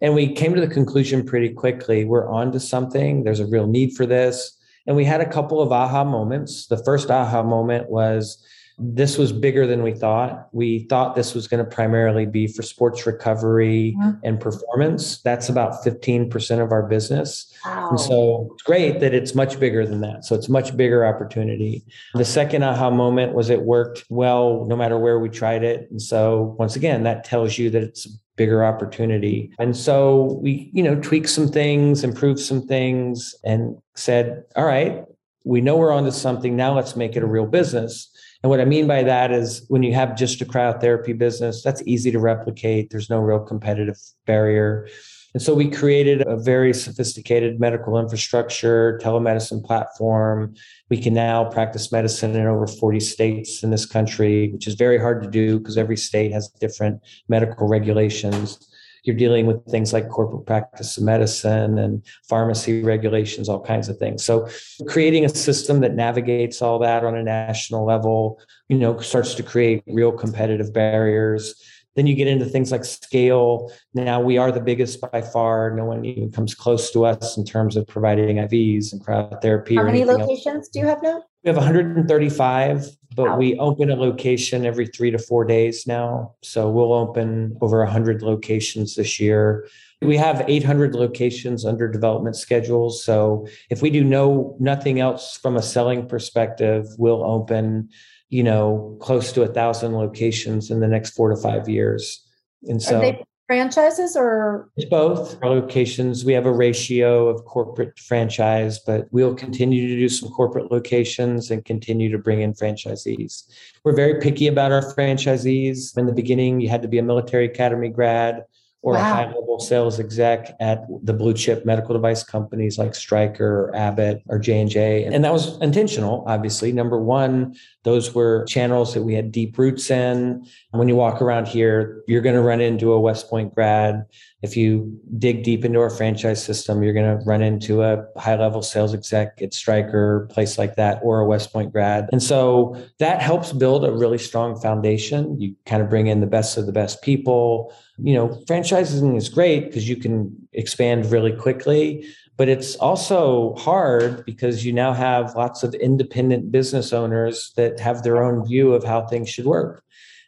And 0.00 0.14
we 0.14 0.32
came 0.32 0.54
to 0.54 0.60
the 0.60 0.72
conclusion 0.72 1.26
pretty 1.26 1.50
quickly 1.50 2.04
we're 2.04 2.30
on 2.30 2.52
to 2.52 2.60
something. 2.60 3.24
There's 3.24 3.40
a 3.40 3.46
real 3.46 3.66
need 3.66 3.94
for 3.94 4.06
this. 4.06 4.56
And 4.86 4.96
we 4.96 5.04
had 5.04 5.20
a 5.20 5.30
couple 5.30 5.60
of 5.60 5.72
aha 5.72 6.04
moments. 6.04 6.66
The 6.66 6.82
first 6.82 7.10
aha 7.10 7.42
moment 7.42 7.90
was 7.90 8.42
this 8.78 9.18
was 9.18 9.32
bigger 9.32 9.66
than 9.66 9.82
we 9.82 9.92
thought. 9.92 10.48
We 10.52 10.86
thought 10.88 11.14
this 11.14 11.34
was 11.34 11.46
going 11.48 11.64
to 11.64 11.70
primarily 11.70 12.26
be 12.26 12.46
for 12.46 12.62
sports 12.62 13.06
recovery 13.06 13.96
mm-hmm. 13.98 14.18
and 14.22 14.40
performance. 14.40 15.20
That's 15.22 15.48
about 15.48 15.84
15% 15.84 16.62
of 16.62 16.72
our 16.72 16.82
business. 16.82 17.52
Wow. 17.64 17.90
And 17.90 18.00
so 18.00 18.50
it's 18.54 18.62
great 18.62 19.00
that 19.00 19.14
it's 19.14 19.34
much 19.34 19.60
bigger 19.60 19.86
than 19.86 20.00
that. 20.00 20.24
So 20.24 20.34
it's 20.34 20.48
much 20.48 20.76
bigger 20.76 21.06
opportunity. 21.06 21.84
The 22.14 22.24
second 22.24 22.62
aha 22.64 22.90
moment 22.90 23.34
was 23.34 23.50
it 23.50 23.62
worked 23.62 24.04
well 24.08 24.64
no 24.66 24.76
matter 24.76 24.98
where 24.98 25.18
we 25.18 25.28
tried 25.28 25.62
it. 25.62 25.90
And 25.90 26.00
so 26.00 26.56
once 26.58 26.76
again, 26.76 27.02
that 27.04 27.24
tells 27.24 27.58
you 27.58 27.70
that 27.70 27.82
it's 27.82 28.06
bigger 28.36 28.64
opportunity. 28.64 29.52
And 29.58 29.76
so 29.76 30.38
we, 30.42 30.70
you 30.72 30.82
know, 30.82 30.96
tweaked 30.96 31.28
some 31.28 31.48
things, 31.48 32.02
improved 32.02 32.40
some 32.40 32.66
things, 32.66 33.34
and 33.44 33.76
said, 33.94 34.44
all 34.56 34.64
right, 34.64 35.04
we 35.44 35.60
know 35.60 35.76
we're 35.76 35.92
onto 35.92 36.10
something. 36.10 36.56
Now 36.56 36.74
let's 36.74 36.96
make 36.96 37.16
it 37.16 37.22
a 37.22 37.26
real 37.26 37.46
business. 37.46 38.10
And 38.42 38.50
what 38.50 38.60
I 38.60 38.64
mean 38.64 38.86
by 38.86 39.02
that 39.04 39.30
is 39.30 39.64
when 39.68 39.82
you 39.82 39.94
have 39.94 40.16
just 40.16 40.40
a 40.40 40.44
cryotherapy 40.44 41.16
business, 41.16 41.62
that's 41.62 41.82
easy 41.86 42.10
to 42.10 42.18
replicate. 42.18 42.90
There's 42.90 43.08
no 43.08 43.20
real 43.20 43.38
competitive 43.40 43.98
barrier. 44.26 44.88
And 45.34 45.42
so 45.42 45.54
we 45.54 45.70
created 45.70 46.26
a 46.26 46.36
very 46.36 46.74
sophisticated 46.74 47.58
medical 47.58 47.98
infrastructure, 47.98 49.00
telemedicine 49.02 49.64
platform. 49.64 50.54
We 50.90 51.00
can 51.00 51.14
now 51.14 51.44
practice 51.44 51.90
medicine 51.90 52.34
in 52.34 52.46
over 52.46 52.66
40 52.66 53.00
states 53.00 53.62
in 53.62 53.70
this 53.70 53.86
country, 53.86 54.50
which 54.52 54.66
is 54.66 54.74
very 54.74 54.98
hard 54.98 55.22
to 55.22 55.30
do 55.30 55.58
because 55.58 55.78
every 55.78 55.96
state 55.96 56.32
has 56.32 56.48
different 56.48 57.00
medical 57.28 57.66
regulations 57.66 58.68
you're 59.02 59.16
dealing 59.16 59.46
with 59.46 59.64
things 59.66 59.92
like 59.92 60.08
corporate 60.08 60.46
practice 60.46 60.96
of 60.96 61.04
medicine 61.04 61.78
and 61.78 62.04
pharmacy 62.28 62.82
regulations, 62.82 63.48
all 63.48 63.60
kinds 63.60 63.88
of 63.88 63.98
things. 63.98 64.24
So 64.24 64.48
creating 64.86 65.24
a 65.24 65.28
system 65.28 65.80
that 65.80 65.94
navigates 65.94 66.62
all 66.62 66.78
that 66.80 67.04
on 67.04 67.16
a 67.16 67.22
national 67.22 67.84
level, 67.84 68.40
you 68.68 68.78
know, 68.78 68.98
starts 69.00 69.34
to 69.34 69.42
create 69.42 69.82
real 69.86 70.12
competitive 70.12 70.72
barriers. 70.72 71.54
Then 71.94 72.06
you 72.06 72.14
get 72.14 72.26
into 72.26 72.46
things 72.46 72.72
like 72.72 72.84
scale. 72.84 73.70
Now 73.92 74.20
we 74.20 74.38
are 74.38 74.50
the 74.50 74.60
biggest 74.60 75.00
by 75.00 75.20
far. 75.20 75.74
No 75.76 75.84
one 75.84 76.04
even 76.04 76.30
comes 76.30 76.54
close 76.54 76.90
to 76.92 77.04
us 77.04 77.36
in 77.36 77.44
terms 77.44 77.76
of 77.76 77.86
providing 77.86 78.36
IVs 78.36 78.92
and 78.92 79.04
cryotherapy. 79.04 79.76
How 79.76 79.84
many 79.84 80.04
locations 80.04 80.56
else. 80.56 80.68
do 80.68 80.78
you 80.78 80.86
have 80.86 81.02
now? 81.02 81.22
We 81.44 81.48
have 81.48 81.56
135 81.56 82.96
but 83.14 83.38
we 83.38 83.58
open 83.58 83.90
a 83.90 83.96
location 83.96 84.64
every 84.64 84.86
three 84.86 85.10
to 85.10 85.18
four 85.18 85.44
days 85.44 85.86
now. 85.86 86.34
So 86.42 86.68
we'll 86.70 86.92
open 86.92 87.56
over 87.60 87.78
100 87.78 88.22
locations 88.22 88.96
this 88.96 89.20
year. 89.20 89.68
We 90.00 90.16
have 90.16 90.44
800 90.48 90.94
locations 90.94 91.64
under 91.64 91.88
development 91.88 92.36
schedules. 92.36 93.04
So 93.04 93.46
if 93.70 93.82
we 93.82 93.90
do 93.90 94.02
no 94.02 94.56
nothing 94.58 95.00
else 95.00 95.36
from 95.36 95.56
a 95.56 95.62
selling 95.62 96.08
perspective, 96.08 96.86
we'll 96.98 97.24
open, 97.24 97.90
you 98.28 98.42
know, 98.42 98.96
close 99.00 99.32
to 99.32 99.42
a 99.42 99.48
thousand 99.48 99.94
locations 99.94 100.70
in 100.70 100.80
the 100.80 100.88
next 100.88 101.10
four 101.10 101.28
to 101.28 101.36
five 101.36 101.68
years. 101.68 102.26
And 102.64 102.82
so 102.82 103.24
franchises 103.52 104.16
or 104.16 104.70
it's 104.78 104.88
both 104.88 105.36
our 105.42 105.50
locations 105.50 106.24
we 106.24 106.32
have 106.32 106.46
a 106.46 106.52
ratio 106.52 107.28
of 107.28 107.44
corporate 107.44 107.98
franchise 107.98 108.78
but 108.78 109.06
we'll 109.10 109.34
continue 109.34 109.86
to 109.88 109.96
do 109.96 110.08
some 110.08 110.30
corporate 110.30 110.72
locations 110.72 111.50
and 111.50 111.62
continue 111.66 112.10
to 112.10 112.16
bring 112.16 112.40
in 112.40 112.54
franchisees 112.54 113.46
we're 113.84 113.94
very 113.94 114.18
picky 114.22 114.46
about 114.46 114.72
our 114.72 114.94
franchisees 114.94 115.98
in 115.98 116.06
the 116.06 116.14
beginning 116.14 116.62
you 116.62 116.68
had 116.70 116.80
to 116.80 116.88
be 116.88 116.96
a 116.96 117.02
military 117.02 117.44
academy 117.44 117.90
grad 117.90 118.42
or 118.82 118.94
wow. 118.94 119.00
a 119.00 119.04
high 119.04 119.26
level 119.26 119.60
sales 119.60 120.00
exec 120.00 120.56
at 120.58 120.84
the 121.02 121.12
blue 121.12 121.32
chip 121.34 121.64
medical 121.64 121.92
device 121.92 122.24
companies 122.24 122.78
like 122.78 122.94
Stryker 122.94 123.66
or 123.66 123.76
Abbott 123.76 124.22
or 124.28 124.40
J&J. 124.40 125.04
And 125.04 125.24
that 125.24 125.32
was 125.32 125.60
intentional, 125.60 126.24
obviously. 126.26 126.72
Number 126.72 127.00
one, 127.00 127.54
those 127.84 128.14
were 128.14 128.44
channels 128.44 128.94
that 128.94 129.02
we 129.02 129.14
had 129.14 129.32
deep 129.32 129.58
roots 129.58 129.90
in. 129.90 130.18
And 130.18 130.78
when 130.78 130.88
you 130.88 130.94
walk 130.94 131.20
around 131.20 131.48
here, 131.48 132.02
you're 132.06 132.22
going 132.22 132.36
to 132.36 132.42
run 132.42 132.60
into 132.60 132.92
a 132.92 133.00
West 133.00 133.28
Point 133.28 133.54
grad. 133.54 134.04
If 134.42 134.56
you 134.56 135.00
dig 135.18 135.42
deep 135.42 135.64
into 135.64 135.80
our 135.80 135.90
franchise 135.90 136.42
system, 136.42 136.82
you're 136.82 136.94
going 136.94 137.18
to 137.18 137.24
run 137.24 137.42
into 137.42 137.82
a 137.82 138.04
high 138.16 138.36
level 138.36 138.62
sales 138.62 138.94
exec 138.94 139.40
at 139.42 139.52
Stryker, 139.52 140.28
place 140.30 140.58
like 140.58 140.76
that, 140.76 141.00
or 141.02 141.20
a 141.20 141.26
West 141.26 141.52
Point 141.52 141.72
grad. 141.72 142.08
And 142.12 142.22
so 142.22 142.76
that 142.98 143.20
helps 143.20 143.52
build 143.52 143.84
a 143.84 143.92
really 143.92 144.18
strong 144.18 144.60
foundation. 144.60 145.40
You 145.40 145.54
kind 145.66 145.82
of 145.82 145.88
bring 145.88 146.06
in 146.06 146.20
the 146.20 146.26
best 146.26 146.56
of 146.56 146.66
the 146.66 146.72
best 146.72 147.02
people 147.02 147.72
you 147.98 148.14
know, 148.14 148.28
franchising 148.46 149.16
is 149.16 149.28
great 149.28 149.66
because 149.66 149.88
you 149.88 149.96
can 149.96 150.34
expand 150.52 151.10
really 151.12 151.32
quickly, 151.32 152.06
but 152.36 152.48
it's 152.48 152.76
also 152.76 153.54
hard 153.54 154.24
because 154.24 154.64
you 154.64 154.72
now 154.72 154.92
have 154.92 155.34
lots 155.34 155.62
of 155.62 155.74
independent 155.74 156.50
business 156.50 156.92
owners 156.92 157.52
that 157.56 157.78
have 157.78 158.02
their 158.02 158.22
own 158.22 158.46
view 158.46 158.72
of 158.72 158.84
how 158.84 159.06
things 159.06 159.28
should 159.28 159.44
work. 159.44 159.84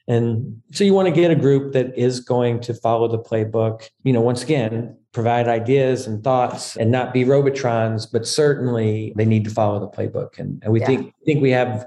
And 0.07 0.61
so 0.73 0.85
you 0.85 0.93
want 0.93 1.09
to 1.09 1.15
get 1.15 1.31
a 1.31 1.35
group 1.35 1.73
that 1.73 1.97
is 1.97 2.21
going 2.21 2.61
to 2.61 2.75
follow 2.75 3.09
the 3.09 3.19
playbook, 3.19 3.89
you 4.03 4.13
know, 4.13 4.21
once 4.21 4.43
again, 4.43 4.97
provide 5.13 5.49
ideas 5.49 6.07
and 6.07 6.23
thoughts 6.23 6.77
and 6.77 6.91
not 6.91 7.15
be 7.15 7.25
robotrons, 7.25 8.05
but 8.05 8.27
certainly 8.27 9.15
they 9.17 9.25
need 9.25 9.45
to 9.45 9.51
follow 9.51 9.81
the 9.81 9.89
playbook. 9.89 10.39
And, 10.39 10.63
and 10.63 10.73
we 10.73 10.81
yeah. 10.81 10.87
think 10.87 11.15
think 11.25 11.41
we 11.41 11.53
have 11.53 11.87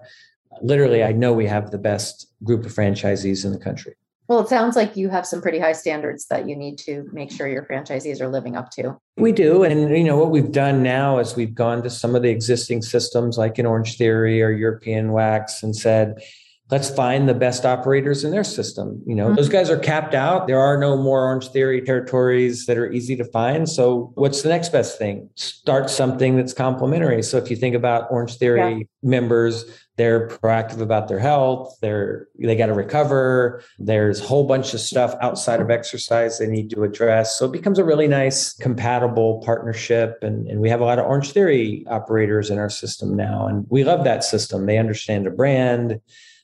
literally, 0.62 1.04
I 1.04 1.12
know 1.12 1.34
we 1.34 1.46
have 1.46 1.70
the 1.70 1.78
best 1.78 2.28
group 2.44 2.66
of 2.66 2.74
franchisees 2.74 3.46
in 3.46 3.52
the 3.52 3.60
country. 3.60 3.94
Well, 4.28 4.40
it 4.40 4.50
sounds 4.50 4.76
like 4.76 4.98
you 4.98 5.10
have 5.10 5.26
some 5.26 5.42
pretty 5.42 5.60
high 5.60 5.72
standards 5.72 6.26
that 6.30 6.48
you 6.48 6.56
need 6.56 6.78
to 6.80 7.10
make 7.14 7.32
sure 7.32 7.48
your 7.48 7.64
franchisees 7.64 8.20
are 8.20 8.28
living 8.28 8.56
up 8.58 8.72
to. 8.72 8.98
We 9.16 9.32
do. 9.32 9.64
And 9.64 9.96
you 9.96 10.04
know, 10.04 10.18
what 10.18 10.32
we've 10.32 10.52
done 10.52 10.84
now 10.84 11.20
is 11.20 11.36
we've 11.36 11.56
gone 11.56 11.82
to 11.84 11.90
some 11.90 12.16
of 12.16 12.24
the 12.24 12.30
existing 12.30 12.82
systems 12.82 13.38
like 13.38 13.58
in 13.58 13.66
Orange 13.66 13.98
Theory 13.98 14.42
or 14.42 14.52
European 14.52 15.14
Wax 15.14 15.64
and 15.64 15.76
said, 15.76 16.22
let's 16.70 16.90
find 16.90 17.30
the 17.30 17.34
best 17.34 17.66
operators 17.66 18.24
in 18.24 18.32
their 18.32 18.44
system. 18.44 19.02
You 19.06 19.16
know, 19.16 19.28
mm-hmm. 19.28 19.36
those 19.36 19.50
guys 19.50 19.70
are 19.70 19.80
capped 19.80 20.14
out. 20.14 20.48
There 20.48 20.60
are 20.60 20.78
no 20.78 21.02
more 21.02 21.26
Orange 21.26 21.48
Theory 21.50 21.82
territories 21.82 22.66
that 22.66 22.78
are 22.78 22.92
easy 22.92 23.16
to 23.16 23.26
find. 23.26 23.70
So, 23.70 24.12
what's 24.16 24.42
the 24.42 24.50
next 24.50 24.70
best 24.70 24.98
thing? 24.98 25.30
Start 25.36 25.90
something 25.90 26.36
that's 26.36 26.54
complementary. 26.54 27.24
So, 27.24 27.38
if 27.38 27.50
you 27.50 27.56
think 27.56 27.76
about 27.76 28.12
Orange 28.12 28.38
Theory 28.38 28.78
yeah. 28.78 29.10
members, 29.10 29.66
they're 29.98 30.28
proactive 30.28 30.80
about 30.80 31.08
their 31.08 31.20
health. 31.20 31.78
They're 31.82 32.28
they 32.40 32.56
got 32.56 32.68
to 32.68 32.74
recover. 32.74 33.64
There's 33.80 34.22
a 34.22 34.24
whole 34.24 34.46
bunch 34.46 34.74
of 34.74 34.80
stuff 34.80 35.16
outside 35.22 35.60
of 35.60 35.70
exercise 35.70 36.40
they 36.40 36.48
need 36.48 36.70
to 36.72 36.84
address. 36.84 37.38
So 37.38 37.46
it 37.46 37.52
becomes 37.52 37.80
a 37.80 37.84
really 37.84 38.08
nice 38.08 38.54
compatible 38.54 39.42
partnership. 39.44 40.20
And, 40.22 40.48
and 40.48 40.62
we 40.62 40.70
have 40.70 40.82
a 40.82 40.86
lot 40.86 41.00
of 41.00 41.06
Orange 41.06 41.32
Theory 41.32 41.84
operators 41.88 42.50
in 42.50 42.58
our 42.58 42.70
system 42.70 43.16
now. 43.16 43.48
And 43.48 43.66
we 43.70 43.84
love 43.84 44.04
that 44.04 44.24
system. 44.24 44.66
They 44.66 44.78
understand 44.78 45.26
the 45.26 45.32
brand 45.32 46.00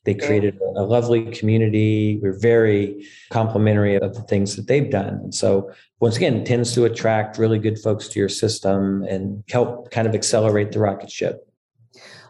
they 0.06 0.14
created 0.14 0.60
a 0.76 0.84
lovely 0.84 1.32
community. 1.32 2.20
We're 2.22 2.38
very 2.38 3.08
complimentary 3.30 3.96
of 3.96 4.14
the 4.14 4.22
things 4.22 4.56
that 4.58 4.68
they've 4.68 4.90
done. 4.90 5.20
And 5.24 5.34
so, 5.34 5.72
once 6.02 6.18
again, 6.18 6.36
it 6.36 6.46
tends 6.46 6.74
to 6.74 6.84
attract 6.84 7.38
really 7.38 7.58
good 7.58 7.80
folks 7.80 8.10
to 8.10 8.20
your 8.20 8.28
system 8.28 9.04
and 9.04 9.44
help 9.50 9.92
kind 9.92 10.06
of 10.06 10.14
accelerate 10.14 10.74
the 10.74 10.80
rocket 10.80 11.10
ship. 11.10 11.48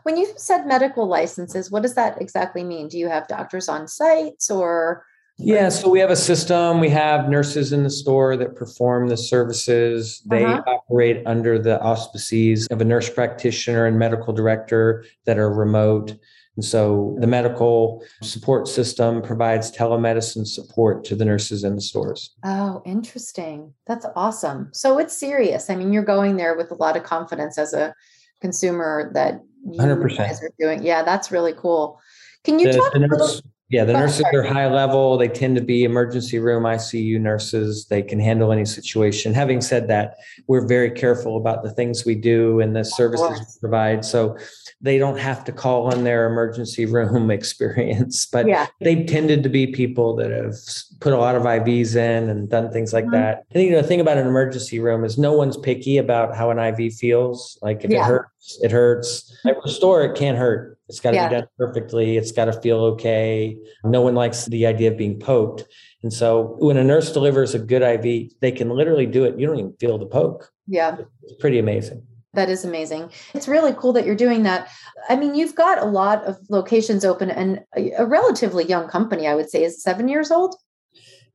When 0.03 0.17
you 0.17 0.31
said 0.37 0.65
medical 0.65 1.07
licenses, 1.07 1.71
what 1.71 1.81
does 1.81 1.95
that 1.95 2.21
exactly 2.21 2.63
mean? 2.63 2.87
Do 2.87 2.97
you 2.97 3.07
have 3.07 3.27
doctors 3.27 3.69
on 3.69 3.87
sites 3.87 4.51
or? 4.51 5.05
Yeah, 5.37 5.69
so 5.69 5.89
we 5.89 5.99
have 5.99 6.11
a 6.11 6.15
system. 6.15 6.79
We 6.79 6.89
have 6.89 7.27
nurses 7.27 7.73
in 7.73 7.83
the 7.83 7.89
store 7.89 8.37
that 8.37 8.55
perform 8.55 9.07
the 9.07 9.17
services. 9.17 10.21
They 10.25 10.45
uh-huh. 10.45 10.61
operate 10.67 11.23
under 11.25 11.57
the 11.57 11.81
auspices 11.81 12.67
of 12.67 12.81
a 12.81 12.85
nurse 12.85 13.09
practitioner 13.09 13.85
and 13.87 13.97
medical 13.97 14.31
director 14.31 15.05
that 15.25 15.39
are 15.39 15.51
remote. 15.51 16.13
And 16.55 16.63
so 16.63 17.17
the 17.19 17.25
medical 17.25 18.03
support 18.21 18.67
system 18.67 19.23
provides 19.23 19.71
telemedicine 19.71 20.45
support 20.45 21.03
to 21.05 21.15
the 21.15 21.25
nurses 21.25 21.63
in 21.63 21.75
the 21.75 21.81
stores. 21.81 22.35
Oh, 22.43 22.83
interesting. 22.85 23.73
That's 23.87 24.05
awesome. 24.15 24.69
So 24.71 24.99
it's 24.99 25.17
serious. 25.17 25.71
I 25.71 25.75
mean, 25.75 25.91
you're 25.91 26.03
going 26.03 26.37
there 26.37 26.55
with 26.55 26.69
a 26.69 26.75
lot 26.75 26.95
of 26.95 27.03
confidence 27.03 27.57
as 27.57 27.73
a 27.73 27.95
consumer 28.39 29.09
that 29.15 29.41
you 29.65 29.79
100%. 29.79 30.17
guys 30.17 30.41
are 30.41 30.51
doing. 30.59 30.83
Yeah, 30.83 31.03
that's 31.03 31.31
really 31.31 31.53
cool. 31.53 31.99
Can 32.43 32.59
you 32.59 32.71
the, 32.71 32.77
talk 32.77 32.93
the 32.93 33.41
yeah, 33.73 33.85
the 33.85 33.93
nurses 33.93 34.23
are 34.35 34.43
high 34.43 34.71
level. 34.71 35.17
They 35.17 35.27
tend 35.27 35.55
to 35.55 35.61
be 35.61 35.83
emergency 35.83 36.37
room 36.37 36.61
ICU 36.61 37.19
nurses. 37.19 37.87
They 37.87 38.03
can 38.03 38.19
handle 38.19 38.51
any 38.51 38.65
situation. 38.65 39.33
Having 39.33 39.61
said 39.61 39.87
that, 39.87 40.17
we're 40.45 40.67
very 40.67 40.91
careful 40.91 41.37
about 41.37 41.63
the 41.63 41.71
things 41.71 42.05
we 42.05 42.13
do 42.13 42.59
and 42.59 42.75
the 42.75 42.85
services 42.85 43.39
we 43.39 43.59
provide. 43.61 44.05
So 44.05 44.37
they 44.79 44.99
don't 44.99 45.17
have 45.17 45.43
to 45.45 45.51
call 45.51 45.91
on 45.91 46.03
their 46.03 46.27
emergency 46.27 46.85
room 46.97 47.31
experience, 47.31 48.27
but 48.27 48.47
yeah. 48.47 48.67
they've 48.79 49.07
tended 49.07 49.41
to 49.41 49.49
be 49.49 49.65
people 49.65 50.15
that 50.17 50.29
have 50.29 50.53
put 50.99 51.13
a 51.13 51.17
lot 51.17 51.35
of 51.35 51.41
IVs 51.41 51.95
in 51.95 52.29
and 52.29 52.47
done 52.47 52.71
things 52.71 52.93
like 52.93 53.05
mm-hmm. 53.05 53.13
that. 53.13 53.45
And 53.53 53.63
you 53.63 53.71
know, 53.71 53.81
the 53.81 53.87
thing 53.87 54.01
about 54.01 54.19
an 54.19 54.27
emergency 54.27 54.79
room 54.79 55.03
is 55.03 55.17
no 55.17 55.33
one's 55.33 55.57
picky 55.57 55.97
about 55.97 56.35
how 56.35 56.51
an 56.51 56.59
IV 56.59 56.93
feels. 56.93 57.57
Like 57.63 57.83
if 57.83 57.89
yeah. 57.89 58.01
it 58.01 58.07
hurts, 58.07 58.59
it 58.61 58.69
hurts. 58.69 59.35
At 59.47 59.55
Restore, 59.63 60.03
it 60.03 60.15
can't 60.15 60.37
hurt. 60.37 60.77
It's 60.93 60.99
got 60.99 61.11
to 61.11 61.15
yeah. 61.15 61.27
be 61.27 61.35
done 61.37 61.47
perfectly. 61.57 62.17
It's 62.17 62.31
got 62.31 62.45
to 62.45 62.53
feel 62.53 62.77
okay. 62.93 63.57
No 63.83 64.01
one 64.01 64.13
likes 64.13 64.45
the 64.45 64.67
idea 64.67 64.91
of 64.91 64.97
being 64.97 65.19
poked. 65.19 65.65
And 66.03 66.13
so 66.13 66.55
when 66.59 66.77
a 66.77 66.83
nurse 66.83 67.11
delivers 67.11 67.55
a 67.55 67.59
good 67.59 67.81
IV, 67.81 68.33
they 68.41 68.51
can 68.51 68.69
literally 68.69 69.07
do 69.07 69.23
it. 69.23 69.39
You 69.39 69.47
don't 69.47 69.57
even 69.57 69.73
feel 69.79 69.97
the 69.97 70.05
poke. 70.05 70.51
Yeah. 70.67 70.97
It's 71.23 71.33
pretty 71.39 71.57
amazing. 71.57 72.05
That 72.35 72.47
is 72.47 72.63
amazing. 72.63 73.09
It's 73.33 73.47
really 73.47 73.73
cool 73.73 73.91
that 73.93 74.05
you're 74.05 74.13
doing 74.13 74.43
that. 74.43 74.69
I 75.09 75.15
mean, 75.15 75.33
you've 75.33 75.55
got 75.55 75.79
a 75.81 75.85
lot 75.85 76.23
of 76.25 76.37
locations 76.49 77.03
open 77.03 77.31
and 77.31 77.61
a, 77.75 77.91
a 77.93 78.05
relatively 78.05 78.63
young 78.63 78.87
company, 78.87 79.25
I 79.25 79.33
would 79.33 79.49
say, 79.49 79.63
is 79.63 79.81
seven 79.81 80.07
years 80.07 80.29
old. 80.29 80.55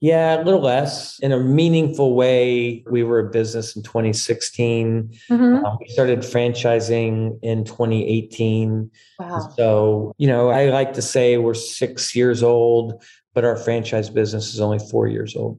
Yeah, 0.01 0.41
a 0.41 0.45
little 0.45 0.61
less. 0.61 1.19
In 1.21 1.33
a 1.33 1.41
meaningful 1.41 2.15
way, 2.15 2.85
we 2.89 3.03
were 3.03 3.19
a 3.19 3.31
business 3.31 3.75
in 3.75 3.83
2016. 3.83 5.11
Mm-hmm. 5.29 5.65
Uh, 5.65 5.77
we 5.81 5.89
started 5.89 6.21
franchising 6.21 7.39
in 7.43 7.65
2018. 7.65 8.91
Wow. 9.19 9.53
So, 9.57 10.13
you 10.17 10.29
know, 10.29 10.51
I 10.51 10.67
like 10.71 10.93
to 10.95 11.03
say 11.03 11.37
we're 11.37 11.55
six 11.55 12.15
years 12.15 12.45
old, 12.45 13.03
but 13.35 13.45
our 13.45 13.57
franchise 13.57 14.09
business 14.09 14.55
is 14.55 14.61
only 14.61 14.79
four 14.79 15.09
years 15.09 15.35
old. 15.35 15.59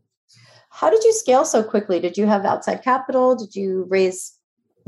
How 0.69 0.89
did 0.89 1.03
you 1.03 1.11
scale 1.11 1.43
so 1.43 1.61
quickly? 1.61 1.99
Did 1.99 2.17
you 2.17 2.25
have 2.25 2.45
outside 2.45 2.81
capital? 2.81 3.35
Did 3.35 3.55
you 3.55 3.85
raise 3.89 4.38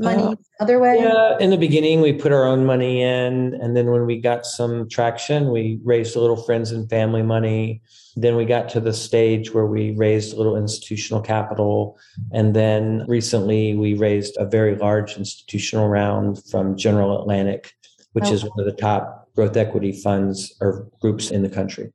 money 0.02 0.22
uh, 0.22 0.34
other 0.60 0.78
way? 0.78 0.98
Yeah, 0.98 1.38
in 1.38 1.50
the 1.50 1.56
beginning, 1.56 2.00
we 2.00 2.12
put 2.12 2.32
our 2.32 2.44
own 2.44 2.66
money 2.66 3.02
in. 3.02 3.54
And 3.54 3.76
then 3.76 3.90
when 3.90 4.06
we 4.06 4.20
got 4.20 4.44
some 4.44 4.88
traction, 4.88 5.50
we 5.50 5.80
raised 5.84 6.16
a 6.16 6.20
little 6.20 6.36
friends 6.36 6.72
and 6.72 6.88
family 6.88 7.22
money. 7.22 7.82
Then 8.16 8.36
we 8.36 8.44
got 8.44 8.68
to 8.70 8.80
the 8.80 8.92
stage 8.92 9.54
where 9.54 9.66
we 9.66 9.92
raised 9.92 10.34
a 10.34 10.36
little 10.36 10.56
institutional 10.56 11.22
capital. 11.22 11.98
And 12.32 12.54
then 12.54 13.04
recently, 13.08 13.74
we 13.74 13.94
raised 13.94 14.36
a 14.36 14.44
very 14.44 14.76
large 14.76 15.16
institutional 15.16 15.88
round 15.88 16.42
from 16.50 16.76
General 16.76 17.20
Atlantic, 17.20 17.72
which 18.12 18.30
is 18.30 18.44
one 18.44 18.58
of 18.58 18.66
the 18.66 18.80
top 18.80 19.28
growth 19.34 19.56
equity 19.56 19.92
funds 19.92 20.54
or 20.60 20.88
groups 21.00 21.30
in 21.30 21.42
the 21.42 21.48
country. 21.48 21.92